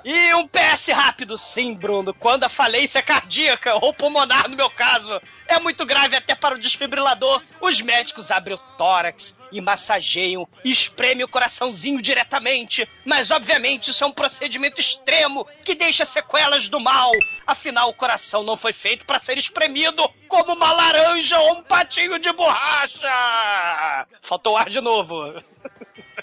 E 0.03 0.33
um 0.33 0.45
PS 0.45 0.89
rápido, 0.89 1.37
sim, 1.37 1.73
Bruno. 1.73 2.13
Quando 2.13 2.43
a 2.43 2.49
falência 2.49 3.01
cardíaca 3.01 3.75
ou 3.75 3.93
pulmonar, 3.93 4.49
no 4.49 4.57
meu 4.57 4.69
caso, 4.69 5.21
é 5.47 5.57
muito 5.57 5.85
grave 5.85 6.17
até 6.17 6.35
para 6.35 6.55
o 6.55 6.59
desfibrilador, 6.59 7.41
os 7.61 7.79
médicos 7.79 8.29
abrem 8.29 8.57
o 8.57 8.77
tórax 8.77 9.39
e 9.53 9.61
massageiam 9.61 10.45
e 10.65 10.71
espremem 10.71 11.23
o 11.23 11.29
coraçãozinho 11.29 12.01
diretamente. 12.01 12.85
Mas, 13.05 13.31
obviamente, 13.31 13.91
isso 13.91 14.03
é 14.03 14.07
um 14.07 14.11
procedimento 14.11 14.81
extremo 14.81 15.47
que 15.63 15.75
deixa 15.75 16.03
sequelas 16.03 16.67
do 16.67 16.81
mal. 16.81 17.09
Afinal, 17.47 17.87
o 17.87 17.93
coração 17.93 18.43
não 18.43 18.57
foi 18.57 18.73
feito 18.73 19.05
para 19.05 19.19
ser 19.19 19.37
espremido 19.37 20.05
como 20.27 20.51
uma 20.51 20.73
laranja 20.73 21.39
ou 21.39 21.53
um 21.53 21.63
patinho 21.63 22.19
de 22.19 22.33
borracha. 22.33 23.07
Faltou 24.21 24.57
ar 24.57 24.69
de 24.69 24.81
novo. 24.81 25.41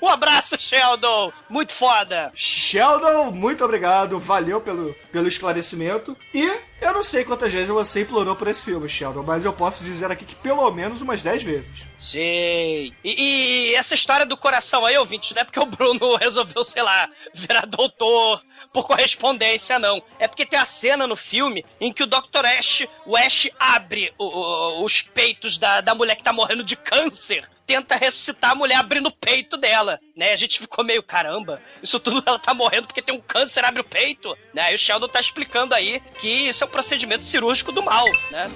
Um 0.00 0.08
abraço, 0.08 0.56
Sheldon! 0.58 1.32
Muito 1.48 1.72
foda! 1.72 2.30
Sheldon, 2.34 3.30
muito 3.30 3.64
obrigado, 3.64 4.18
valeu 4.18 4.60
pelo, 4.60 4.94
pelo 5.10 5.28
esclarecimento. 5.28 6.16
E 6.34 6.42
eu 6.80 6.92
não 6.92 7.04
sei 7.04 7.24
quantas 7.24 7.52
vezes 7.52 7.68
você 7.68 8.02
implorou 8.02 8.34
por 8.34 8.48
esse 8.48 8.62
filme, 8.62 8.88
Sheldon, 8.88 9.22
mas 9.22 9.44
eu 9.44 9.52
posso 9.52 9.84
dizer 9.84 10.10
aqui 10.10 10.24
que 10.24 10.34
pelo 10.36 10.70
menos 10.70 11.00
umas 11.02 11.22
10 11.22 11.42
vezes. 11.42 11.84
Sei. 11.98 12.92
E, 13.04 13.70
e 13.70 13.74
essa 13.74 13.94
história 13.94 14.26
do 14.26 14.36
coração 14.36 14.84
aí, 14.84 14.96
ouvinte, 14.98 15.34
não 15.34 15.42
é 15.42 15.44
porque 15.44 15.60
o 15.60 15.66
Bruno 15.66 16.16
resolveu, 16.20 16.64
sei 16.64 16.82
lá, 16.82 17.08
virar 17.34 17.66
doutor 17.66 18.42
por 18.72 18.86
correspondência, 18.86 19.78
não. 19.78 20.02
É 20.18 20.26
porque 20.26 20.46
tem 20.46 20.58
a 20.58 20.64
cena 20.64 21.06
no 21.06 21.14
filme 21.16 21.64
em 21.80 21.92
que 21.92 22.02
o 22.02 22.06
Dr. 22.06 22.44
Ash, 22.58 22.86
o 23.04 23.16
Ash 23.16 23.48
abre 23.58 24.12
o- 24.18 24.24
o- 24.24 24.84
os 24.84 25.02
peitos 25.02 25.58
da, 25.58 25.80
da 25.80 25.94
mulher 25.94 26.16
que 26.16 26.22
tá 26.22 26.32
morrendo 26.32 26.64
de 26.64 26.74
câncer. 26.76 27.48
Tenta 27.66 27.96
ressuscitar 27.96 28.50
a 28.50 28.54
mulher 28.54 28.76
abrindo 28.76 29.06
o 29.06 29.12
peito 29.12 29.56
dela, 29.56 29.98
né? 30.16 30.32
A 30.32 30.36
gente 30.36 30.58
ficou 30.58 30.84
meio, 30.84 31.02
caramba, 31.02 31.60
isso 31.82 31.98
tudo 32.00 32.22
ela 32.26 32.38
tá 32.38 32.52
morrendo 32.52 32.86
porque 32.86 33.02
tem 33.02 33.14
um 33.14 33.20
câncer, 33.20 33.64
abre 33.64 33.80
o 33.80 33.84
peito, 33.84 34.36
né? 34.52 34.72
E 34.72 34.74
o 34.74 34.78
Sheldon 34.78 35.08
tá 35.08 35.20
explicando 35.20 35.74
aí 35.74 36.00
que 36.18 36.28
isso 36.28 36.64
é 36.64 36.66
um 36.66 36.70
procedimento 36.70 37.24
cirúrgico 37.24 37.72
do 37.72 37.82
mal, 37.82 38.06
né? 38.30 38.50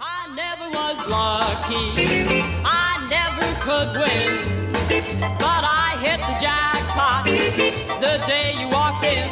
I 0.00 0.28
never 0.34 0.70
was 0.70 0.98
lucky. 1.06 2.42
I 2.64 2.98
never 3.08 3.54
could 3.60 3.98
win. 3.98 4.60
But 5.38 5.64
I 5.64 5.96
hit 6.00 6.18
the 6.18 6.38
jackpot 6.40 7.24
the 8.00 8.18
day 8.26 8.54
you 8.60 8.68
walked 8.68 9.04
in. 9.04 9.30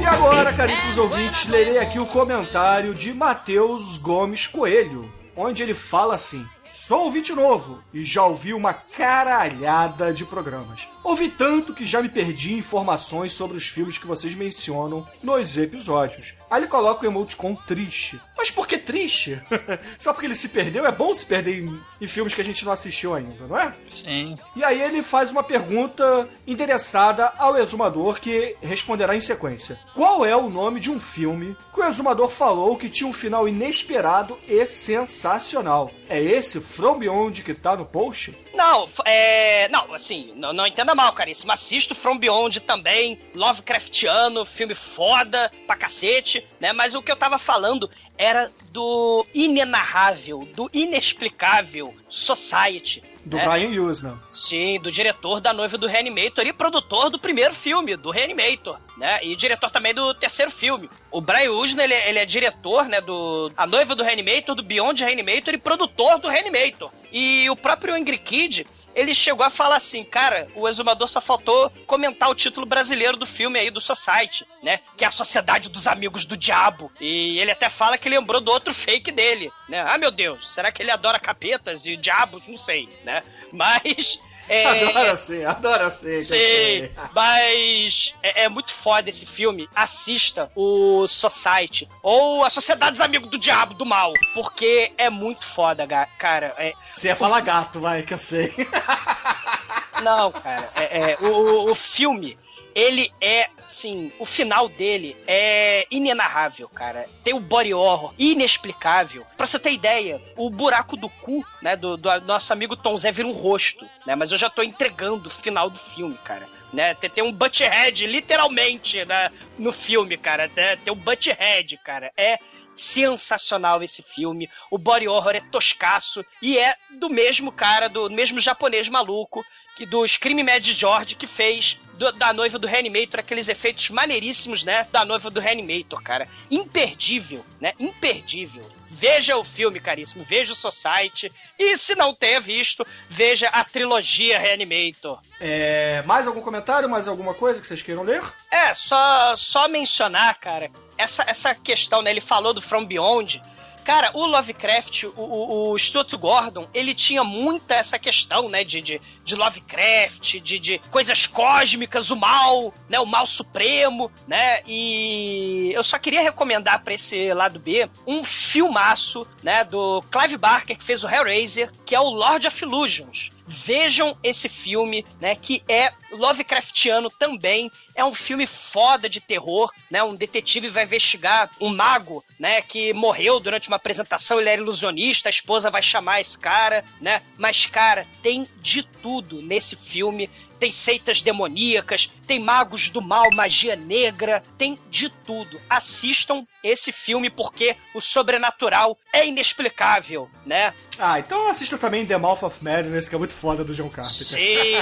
E 0.00 0.06
agora, 0.06 0.52
caríssimos 0.52 0.96
ouvintes, 0.96 1.46
lerei 1.48 1.78
aqui 1.78 1.98
o 1.98 2.06
comentário 2.06 2.94
de 2.94 3.12
Matheus 3.12 3.98
Gomes 3.98 4.46
Coelho, 4.46 5.12
onde 5.36 5.62
ele 5.62 5.74
fala 5.74 6.14
assim: 6.14 6.46
Sou 6.70 7.04
ouvinte 7.04 7.32
novo 7.32 7.82
e 7.94 8.04
já 8.04 8.26
ouvi 8.26 8.52
uma 8.52 8.74
caralhada 8.74 10.12
de 10.12 10.26
programas. 10.26 10.86
Ouvi 11.02 11.30
tanto 11.30 11.72
que 11.72 11.86
já 11.86 12.02
me 12.02 12.10
perdi 12.10 12.52
em 12.52 12.58
informações 12.58 13.32
sobre 13.32 13.56
os 13.56 13.66
filmes 13.66 13.96
que 13.96 14.06
vocês 14.06 14.34
mencionam 14.34 15.08
nos 15.22 15.56
episódios. 15.56 16.34
Aí 16.50 16.60
ele 16.60 16.68
coloca 16.68 17.04
o 17.04 17.08
emoticon 17.08 17.54
triste. 17.54 18.20
Mas 18.36 18.50
por 18.50 18.68
que 18.68 18.76
triste? 18.78 19.42
Só 19.98 20.12
porque 20.12 20.26
ele 20.26 20.34
se 20.34 20.50
perdeu? 20.50 20.86
É 20.86 20.92
bom 20.92 21.12
se 21.12 21.24
perder 21.24 21.62
em, 21.62 21.80
em 22.00 22.06
filmes 22.06 22.34
que 22.34 22.40
a 22.40 22.44
gente 22.44 22.64
não 22.64 22.72
assistiu 22.72 23.14
ainda, 23.14 23.46
não 23.46 23.58
é? 23.58 23.74
Sim. 23.90 24.36
E 24.54 24.62
aí 24.62 24.80
ele 24.80 25.02
faz 25.02 25.30
uma 25.30 25.42
pergunta 25.42 26.28
endereçada 26.46 27.32
ao 27.38 27.56
exumador 27.56 28.20
que 28.20 28.54
responderá 28.60 29.16
em 29.16 29.20
sequência. 29.20 29.78
Qual 29.94 30.24
é 30.24 30.36
o 30.36 30.50
nome 30.50 30.78
de 30.78 30.90
um 30.90 31.00
filme 31.00 31.56
que 31.72 31.80
o 31.80 31.84
exumador 31.84 32.28
falou 32.28 32.76
que 32.76 32.88
tinha 32.88 33.08
um 33.08 33.12
final 33.12 33.48
inesperado 33.48 34.38
e 34.46 34.64
sensacional? 34.66 35.90
É 36.08 36.22
esse 36.22 36.57
From 36.60 36.98
Beyond 36.98 37.42
que 37.42 37.54
tá 37.54 37.76
no 37.76 37.84
post? 37.84 38.36
Não, 38.54 38.88
é. 39.04 39.68
Não, 39.68 39.94
assim, 39.94 40.32
não, 40.36 40.52
não 40.52 40.66
entenda 40.66 40.94
mal, 40.94 41.12
caríssimo. 41.12 41.52
Assisto 41.52 41.94
From 41.94 42.18
Beyond 42.18 42.60
também, 42.60 43.18
Lovecraftiano, 43.34 44.44
filme 44.44 44.74
foda 44.74 45.50
pra 45.66 45.76
cacete, 45.76 46.46
né? 46.60 46.72
Mas 46.72 46.94
o 46.94 47.02
que 47.02 47.10
eu 47.10 47.16
tava 47.16 47.38
falando 47.38 47.90
era 48.16 48.50
do 48.72 49.24
inenarrável, 49.32 50.48
do 50.54 50.68
inexplicável 50.72 51.94
Society. 52.08 53.02
Do 53.28 53.36
né? 53.36 53.44
Brian 53.44 53.82
Usna. 53.82 54.18
Sim, 54.28 54.80
do 54.80 54.90
diretor 54.90 55.40
da 55.40 55.52
noiva 55.52 55.76
do 55.76 55.86
Reanimator 55.86 56.46
e 56.46 56.52
produtor 56.52 57.10
do 57.10 57.18
primeiro 57.18 57.54
filme, 57.54 57.96
do 57.96 58.10
Reanimator, 58.10 58.78
né? 58.96 59.20
E 59.22 59.36
diretor 59.36 59.70
também 59.70 59.92
do 59.92 60.14
terceiro 60.14 60.50
filme. 60.50 60.88
O 61.10 61.20
Brian 61.20 61.50
Usna, 61.52 61.84
ele, 61.84 61.94
é- 61.94 62.08
ele 62.08 62.18
é 62.18 62.24
diretor, 62.24 62.88
né, 62.88 63.00
do 63.00 63.52
A 63.56 63.66
Noiva 63.66 63.94
do 63.94 64.02
Reanimator, 64.02 64.54
do 64.54 64.62
Beyond 64.62 65.04
Reanimator 65.04 65.52
e 65.54 65.58
produtor 65.58 66.18
do 66.18 66.28
Reanimator. 66.28 66.90
E 67.12 67.48
o 67.50 67.56
próprio 67.56 67.94
Angry 67.94 68.18
Kid, 68.18 68.66
ele 68.98 69.14
chegou 69.14 69.46
a 69.46 69.50
falar 69.50 69.76
assim, 69.76 70.02
cara, 70.02 70.48
o 70.56 70.68
Exumador 70.68 71.06
só 71.06 71.20
faltou 71.20 71.70
comentar 71.86 72.28
o 72.28 72.34
título 72.34 72.66
brasileiro 72.66 73.16
do 73.16 73.24
filme 73.24 73.56
aí, 73.56 73.70
do 73.70 73.80
Society, 73.80 74.44
né? 74.60 74.80
Que 74.96 75.04
é 75.04 75.06
a 75.06 75.12
Sociedade 75.12 75.68
dos 75.68 75.86
Amigos 75.86 76.26
do 76.26 76.36
Diabo. 76.36 76.90
E 77.00 77.38
ele 77.38 77.52
até 77.52 77.68
fala 77.70 77.96
que 77.96 78.08
lembrou 78.08 78.40
do 78.40 78.50
outro 78.50 78.74
fake 78.74 79.12
dele, 79.12 79.52
né? 79.68 79.84
Ah, 79.86 79.96
meu 79.98 80.10
Deus, 80.10 80.52
será 80.52 80.72
que 80.72 80.82
ele 80.82 80.90
adora 80.90 81.20
capetas 81.20 81.86
e 81.86 81.96
diabos? 81.96 82.48
Não 82.48 82.56
sei, 82.56 82.88
né? 83.04 83.22
Mas... 83.52 84.18
É, 84.48 84.64
Adora 84.88 85.16
sim, 85.16 85.44
adora 85.44 85.90
sim. 85.90 86.06
que 86.06 86.14
eu 86.16 86.22
Sim, 86.22 86.36
sei. 86.36 86.92
mas 87.14 88.14
é, 88.22 88.44
é 88.44 88.48
muito 88.48 88.72
foda 88.72 89.08
esse 89.10 89.26
filme. 89.26 89.68
Assista 89.74 90.50
o 90.56 91.06
Society 91.06 91.88
ou 92.02 92.44
a 92.44 92.50
Sociedade 92.50 92.92
dos 92.92 93.00
Amigos 93.00 93.30
do 93.30 93.38
Diabo, 93.38 93.74
do 93.74 93.84
Mal, 93.84 94.12
porque 94.34 94.92
é 94.96 95.10
muito 95.10 95.44
foda, 95.44 95.86
cara. 96.18 96.54
É, 96.58 96.72
Você 96.92 97.08
ia 97.08 97.16
falar 97.16 97.40
gato, 97.40 97.78
vai, 97.80 98.02
que 98.02 98.14
eu 98.14 98.18
sei. 98.18 98.52
não, 100.02 100.30
cara, 100.32 100.70
é, 100.76 101.12
é, 101.12 101.18
o- 101.20 101.70
o 101.70 101.74
filme, 101.74 102.38
ele 102.78 103.12
é, 103.20 103.50
sim, 103.66 104.12
o 104.20 104.24
final 104.24 104.68
dele 104.68 105.16
é 105.26 105.84
inenarrável, 105.90 106.68
cara. 106.68 107.08
Tem 107.24 107.34
o 107.34 107.40
body 107.40 107.74
horror 107.74 108.14
inexplicável. 108.16 109.26
Pra 109.36 109.48
você 109.48 109.58
ter 109.58 109.72
ideia, 109.72 110.22
o 110.36 110.48
buraco 110.48 110.96
do 110.96 111.08
cu, 111.08 111.44
né, 111.60 111.74
do, 111.74 111.96
do 111.96 112.20
nosso 112.20 112.52
amigo 112.52 112.76
Tom 112.76 112.96
Zé 112.96 113.10
vira 113.10 113.26
um 113.26 113.32
rosto, 113.32 113.84
né? 114.06 114.14
Mas 114.14 114.30
eu 114.30 114.38
já 114.38 114.48
tô 114.48 114.62
entregando 114.62 115.26
o 115.26 115.32
final 115.32 115.68
do 115.68 115.78
filme, 115.78 116.16
cara. 116.22 116.48
Né, 116.72 116.94
tem, 116.94 117.10
tem 117.10 117.24
um 117.24 117.32
butthead, 117.32 118.06
literalmente, 118.06 119.04
né, 119.04 119.32
no 119.58 119.72
filme, 119.72 120.16
cara. 120.16 120.48
Né, 120.54 120.76
tem 120.76 120.92
um 120.92 120.96
butthead, 120.96 121.76
cara. 121.78 122.12
É 122.16 122.38
sensacional 122.76 123.82
esse 123.82 124.04
filme. 124.04 124.48
O 124.70 124.78
body 124.78 125.08
horror 125.08 125.34
é 125.34 125.40
toscaço 125.40 126.24
e 126.40 126.56
é 126.56 126.76
do 126.96 127.10
mesmo 127.10 127.50
cara, 127.50 127.88
do 127.88 128.08
mesmo 128.08 128.38
japonês 128.38 128.88
maluco 128.88 129.44
que 129.78 129.86
do 129.86 130.04
Scream 130.06 130.44
Mad 130.44 130.64
George 130.66 131.14
que 131.14 131.26
fez 131.26 131.78
do- 131.94 132.10
da 132.12 132.32
noiva 132.32 132.58
do 132.58 132.66
Reanimator, 132.66 133.20
aqueles 133.20 133.48
efeitos 133.48 133.90
maneiríssimos, 133.90 134.64
né? 134.64 134.88
Da 134.90 135.04
noiva 135.04 135.30
do 135.30 135.38
Reanimator, 135.40 136.02
cara. 136.02 136.28
Imperdível, 136.50 137.44
né? 137.60 137.72
Imperdível. 137.78 138.68
Veja 138.90 139.36
o 139.36 139.44
filme, 139.44 139.78
caríssimo. 139.78 140.24
Veja 140.24 140.52
o 140.52 140.56
Society. 140.56 141.30
E 141.56 141.76
se 141.76 141.94
não 141.94 142.12
ter 142.12 142.40
visto, 142.40 142.84
veja 143.08 143.46
a 143.48 143.62
trilogia 143.62 144.38
Reanimator. 144.38 145.20
É, 145.40 146.02
mais 146.06 146.26
algum 146.26 146.40
comentário, 146.40 146.88
mais 146.88 147.06
alguma 147.06 147.34
coisa 147.34 147.60
que 147.60 147.66
vocês 147.66 147.82
queiram 147.82 148.02
ler? 148.02 148.22
É, 148.50 148.74
só, 148.74 149.36
só 149.36 149.68
mencionar, 149.68 150.34
cara, 150.40 150.70
essa, 150.96 151.22
essa 151.28 151.54
questão, 151.54 152.02
né? 152.02 152.10
Ele 152.10 152.20
falou 152.20 152.52
do 152.52 152.60
From 152.60 152.84
Beyond. 152.84 153.40
Cara, 153.88 154.10
o 154.12 154.26
Lovecraft, 154.26 155.04
o, 155.04 155.12
o, 155.16 155.72
o 155.72 155.78
Stuart 155.78 156.12
Gordon, 156.16 156.68
ele 156.74 156.94
tinha 156.94 157.24
muita 157.24 157.74
essa 157.74 157.98
questão, 157.98 158.46
né, 158.46 158.62
de, 158.62 158.82
de, 158.82 159.00
de 159.24 159.34
Lovecraft, 159.34 160.40
de, 160.40 160.58
de 160.58 160.78
coisas 160.90 161.26
cósmicas, 161.26 162.10
o 162.10 162.16
mal, 162.16 162.74
né, 162.86 163.00
o 163.00 163.06
mal 163.06 163.26
supremo, 163.26 164.12
né, 164.26 164.60
e 164.66 165.72
eu 165.74 165.82
só 165.82 165.98
queria 165.98 166.20
recomendar 166.20 166.84
pra 166.84 166.92
esse 166.92 167.32
lado 167.32 167.58
B 167.58 167.88
um 168.06 168.22
filmaço, 168.22 169.26
né, 169.42 169.64
do 169.64 170.02
Clive 170.10 170.36
Barker, 170.36 170.76
que 170.76 170.84
fez 170.84 171.02
o 171.02 171.08
Hellraiser, 171.08 171.72
que 171.86 171.94
é 171.94 172.00
o 172.00 172.10
Lord 172.10 172.46
of 172.46 172.62
Illusions. 172.62 173.30
Vejam 173.48 174.16
esse 174.22 174.48
filme, 174.48 175.06
né, 175.18 175.34
que 175.34 175.62
é 175.66 175.90
Lovecraftiano 176.12 177.10
também. 177.10 177.72
É 177.94 178.04
um 178.04 178.12
filme 178.12 178.46
foda 178.46 179.08
de 179.08 179.20
terror, 179.20 179.72
né? 179.90 180.02
Um 180.02 180.14
detetive 180.14 180.68
vai 180.68 180.84
investigar 180.84 181.50
um 181.60 181.74
mago, 181.74 182.22
né, 182.38 182.60
que 182.60 182.92
morreu 182.92 183.40
durante 183.40 183.68
uma 183.68 183.76
apresentação, 183.76 184.38
ele 184.38 184.50
era 184.50 184.60
ilusionista, 184.60 185.28
a 185.28 185.30
esposa 185.30 185.70
vai 185.70 185.82
chamar 185.82 186.20
esse 186.20 186.38
cara, 186.38 186.84
né? 187.00 187.22
Mas 187.36 187.66
cara, 187.66 188.06
tem 188.22 188.46
de 188.60 188.82
tudo 188.82 189.40
nesse 189.40 189.76
filme. 189.76 190.30
Tem 190.58 190.72
seitas 190.72 191.22
demoníacas, 191.22 192.10
tem 192.26 192.38
magos 192.38 192.90
do 192.90 193.00
mal, 193.00 193.30
magia 193.32 193.76
negra, 193.76 194.42
tem 194.56 194.78
de 194.90 195.08
tudo. 195.08 195.60
Assistam 195.70 196.44
esse 196.62 196.90
filme 196.90 197.30
porque 197.30 197.76
o 197.94 198.00
sobrenatural 198.00 198.98
é 199.12 199.26
inexplicável, 199.26 200.28
né? 200.44 200.74
Ah, 200.98 201.18
então 201.18 201.48
assista 201.48 201.78
também 201.78 202.04
The 202.04 202.16
Mouth 202.16 202.42
of 202.42 202.62
Madness, 202.62 203.08
que 203.08 203.14
é 203.14 203.18
muito 203.18 203.34
foda 203.34 203.62
do 203.62 203.74
John 203.74 203.88
Carpenter. 203.88 204.26
Sim. 204.26 204.74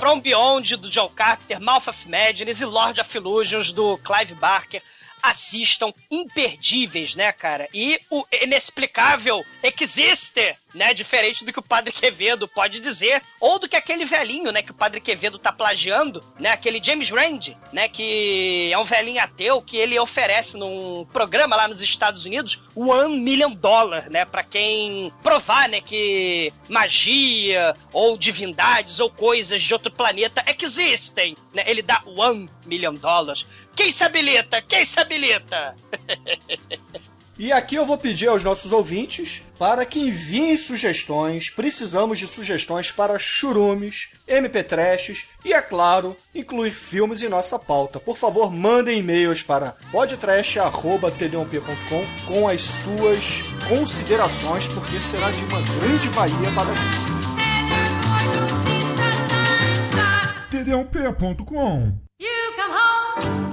From 0.00 0.20
Beyond 0.20 0.76
do 0.76 0.90
John 0.90 1.08
Carter, 1.08 1.60
Mouth 1.60 1.86
of 1.88 2.08
Madness 2.08 2.60
e 2.60 2.64
Lord 2.64 3.00
of 3.00 3.16
Illusions 3.16 3.72
do 3.72 3.96
Clive 3.98 4.34
Barker. 4.34 4.82
Assistam, 5.22 5.92
imperdíveis, 6.10 7.14
né, 7.14 7.30
cara? 7.30 7.68
E 7.74 8.00
o 8.10 8.24
inexplicável 8.42 9.44
existe, 9.62 10.56
né? 10.74 10.94
Diferente 10.94 11.44
do 11.44 11.52
que 11.52 11.58
o 11.58 11.62
Padre 11.62 11.92
Quevedo 11.92 12.48
pode 12.48 12.80
dizer, 12.80 13.22
ou 13.40 13.58
do 13.58 13.68
que 13.68 13.76
aquele 13.76 14.04
velhinho, 14.04 14.50
né, 14.52 14.62
que 14.62 14.70
o 14.70 14.74
Padre 14.74 15.00
Quevedo 15.00 15.38
tá 15.38 15.52
plagiando, 15.52 16.24
né? 16.38 16.50
Aquele 16.50 16.80
James 16.82 17.10
Rand, 17.10 17.56
né, 17.72 17.88
que 17.88 18.70
é 18.72 18.78
um 18.78 18.84
velhinho 18.84 19.22
ateu 19.22 19.62
que 19.62 19.76
ele 19.76 19.98
oferece 19.98 20.56
num 20.56 21.06
programa 21.12 21.56
lá 21.56 21.68
nos 21.68 21.82
Estados 21.82 22.24
Unidos 22.24 22.62
one 22.74 23.18
million 23.20 23.52
dollar, 23.52 24.08
né, 24.10 24.24
para 24.24 24.42
quem 24.42 25.12
provar, 25.22 25.68
né, 25.68 25.80
que 25.80 26.52
magia 26.68 27.74
ou 27.92 28.16
divindades 28.16 29.00
ou 29.00 29.10
coisas 29.10 29.62
de 29.62 29.72
outro 29.72 29.90
planeta 29.90 30.44
existem, 30.62 31.36
né? 31.52 31.64
Ele 31.66 31.82
dá 31.82 32.02
one 32.06 32.48
million 32.64 32.94
dollars. 32.94 33.46
Quem 33.74 33.90
se 33.90 34.04
habilita? 34.04 34.60
Quem 34.62 34.84
se 34.84 34.98
habilita? 35.00 35.74
E 37.40 37.50
aqui 37.52 37.74
eu 37.74 37.84
vou 37.86 37.96
pedir 37.96 38.28
aos 38.28 38.44
nossos 38.44 38.70
ouvintes 38.70 39.42
para 39.58 39.86
que 39.86 39.98
enviem 39.98 40.54
sugestões. 40.58 41.48
Precisamos 41.48 42.18
de 42.18 42.26
sugestões 42.26 42.92
para 42.92 43.18
churumes, 43.18 44.12
MP3s 44.28 45.24
e, 45.42 45.54
é 45.54 45.62
claro, 45.62 46.14
incluir 46.34 46.72
filmes 46.72 47.22
em 47.22 47.30
nossa 47.30 47.58
pauta. 47.58 47.98
Por 47.98 48.18
favor, 48.18 48.52
mandem 48.52 48.98
e-mails 48.98 49.42
para 49.42 49.74
podtrash.td1p.com 49.90 52.26
com 52.26 52.46
as 52.46 52.62
suas 52.62 53.40
considerações, 53.66 54.68
porque 54.68 55.00
será 55.00 55.30
de 55.30 55.42
uma 55.44 55.62
grande 55.62 56.10
valia 56.10 56.52
para 56.54 56.72
a 56.72 56.74
gente. 56.74 57.08
td1p.com 60.50 61.94
You 62.20 62.52
come 62.54 62.74
home 62.74 63.49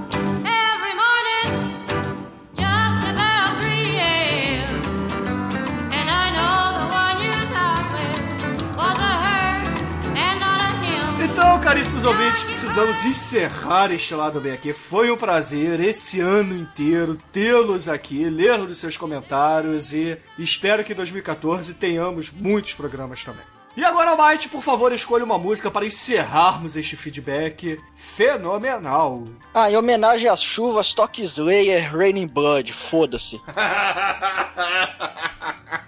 caríssimos 11.68 12.06
ouvintes, 12.06 12.44
precisamos 12.44 13.04
encerrar 13.04 13.92
este 13.92 14.16
lado 14.16 14.40
bem 14.40 14.54
aqui. 14.54 14.72
Foi 14.72 15.12
um 15.12 15.18
prazer 15.18 15.82
esse 15.82 16.22
ano 16.22 16.56
inteiro 16.56 17.18
tê-los 17.34 17.90
aqui, 17.90 18.30
ler 18.30 18.58
os 18.62 18.78
seus 18.78 18.96
comentários 18.96 19.92
e 19.92 20.18
espero 20.40 20.82
que 20.82 20.94
em 20.94 20.96
2014 20.96 21.74
tenhamos 21.74 22.32
muitos 22.32 22.74
programas 22.74 23.22
também. 23.22 23.44
E 23.76 23.84
agora, 23.84 24.16
Mike, 24.16 24.48
por 24.48 24.64
favor, 24.64 24.94
escolha 24.94 25.26
uma 25.26 25.38
música 25.38 25.70
para 25.70 25.86
encerrarmos 25.86 26.78
este 26.78 26.96
feedback 26.96 27.78
fenomenal. 27.98 29.26
Ah, 29.54 29.70
em 29.70 29.76
homenagem 29.76 30.30
às 30.30 30.42
chuvas, 30.42 30.88
Stock 30.88 31.22
Slayer, 31.22 31.94
Raining 31.94 32.28
Blood, 32.28 32.72
foda-se. 32.72 33.42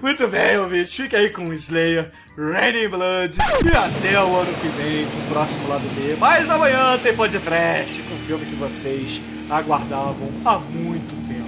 Muito 0.00 0.26
bem, 0.28 0.58
ouvintes, 0.58 0.94
fica 0.94 1.16
aí 1.18 1.30
com 1.30 1.52
Slayer, 1.52 2.10
Raining 2.36 2.88
Blood 2.88 3.36
e 3.64 3.76
até 3.76 4.22
o 4.22 4.36
ano 4.36 4.52
que 4.54 4.68
vem 4.68 5.06
com 5.06 5.18
o 5.18 5.32
próximo 5.32 5.68
lado 5.68 5.84
B. 5.94 6.16
Mas 6.18 6.48
amanhã 6.50 6.98
tem 7.02 7.14
podcast 7.14 8.00
com 8.02 8.14
o 8.14 8.18
filme 8.18 8.46
que 8.46 8.54
vocês 8.56 9.20
aguardavam 9.50 10.28
há 10.44 10.58
muito 10.58 11.28
tempo. 11.28 11.42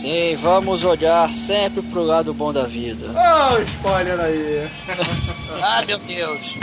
Sim, 0.00 0.36
vamos 0.40 0.84
olhar 0.84 1.30
sempre 1.32 1.82
pro 1.82 2.02
lado 2.02 2.32
bom 2.32 2.52
da 2.52 2.64
vida. 2.64 3.10
Ah, 3.16 3.58
spoiler 3.64 4.18
aí. 4.20 4.68
Ah, 5.64 5.82
meu 5.86 5.98
Deus. 5.98 6.54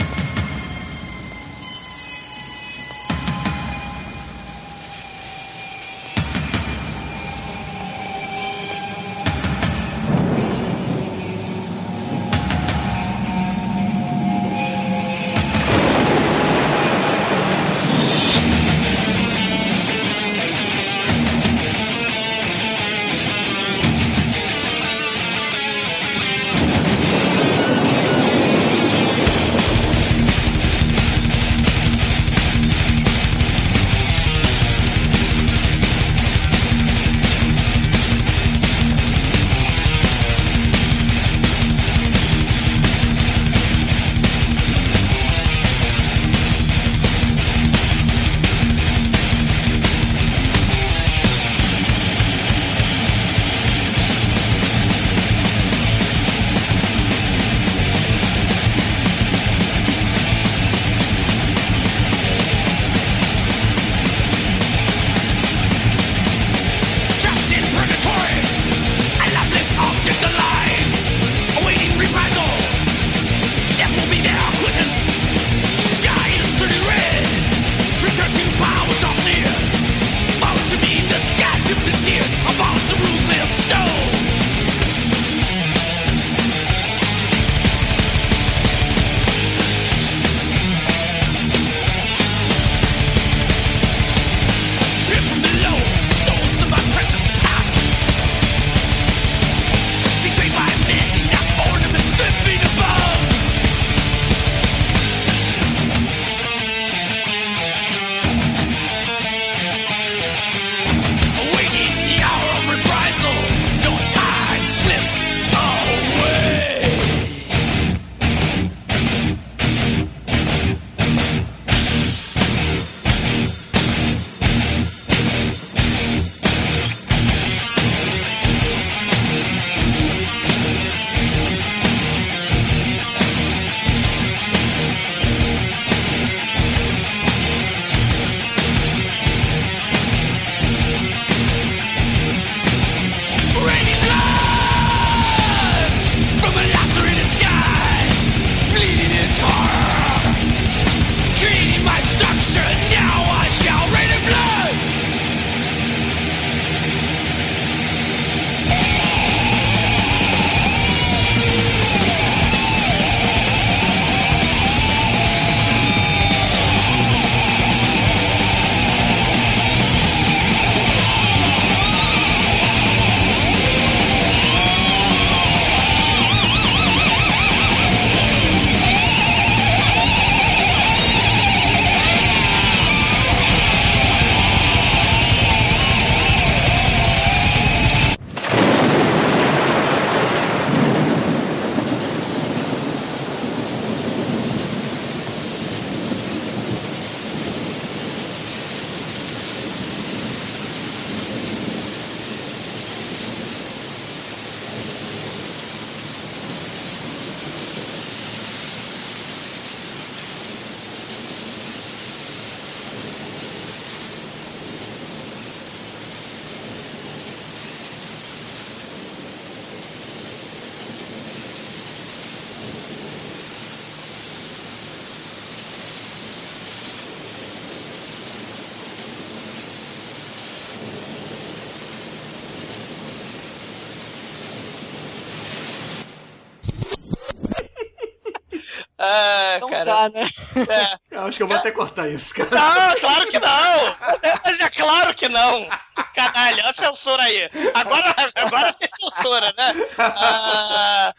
Então 239.60 239.68
cara. 239.68 239.84
tá, 239.84 240.08
né? 240.08 240.28
É. 240.56 241.16
Eu 241.16 241.26
acho 241.26 241.36
que 241.36 241.42
eu 241.42 241.48
vou 241.48 241.56
até 241.56 241.70
cortar 241.70 242.08
isso, 242.08 242.34
cara. 242.34 242.48
Não, 242.50 242.94
claro 242.96 243.26
que 243.28 243.38
não! 243.38 243.96
Mas 244.00 244.22
é, 244.24 244.40
mas 244.44 244.60
é 244.60 244.70
claro 244.70 245.14
que 245.14 245.28
não! 245.28 245.68
Canalha, 246.14 246.62
olha 246.62 246.70
a 246.70 246.72
censura 246.72 247.22
aí! 247.22 247.50
Agora, 247.74 248.14
agora 248.34 248.72
tem 248.72 248.88
censura, 248.88 249.52
né? 249.56 249.74
Ah, 249.98 251.14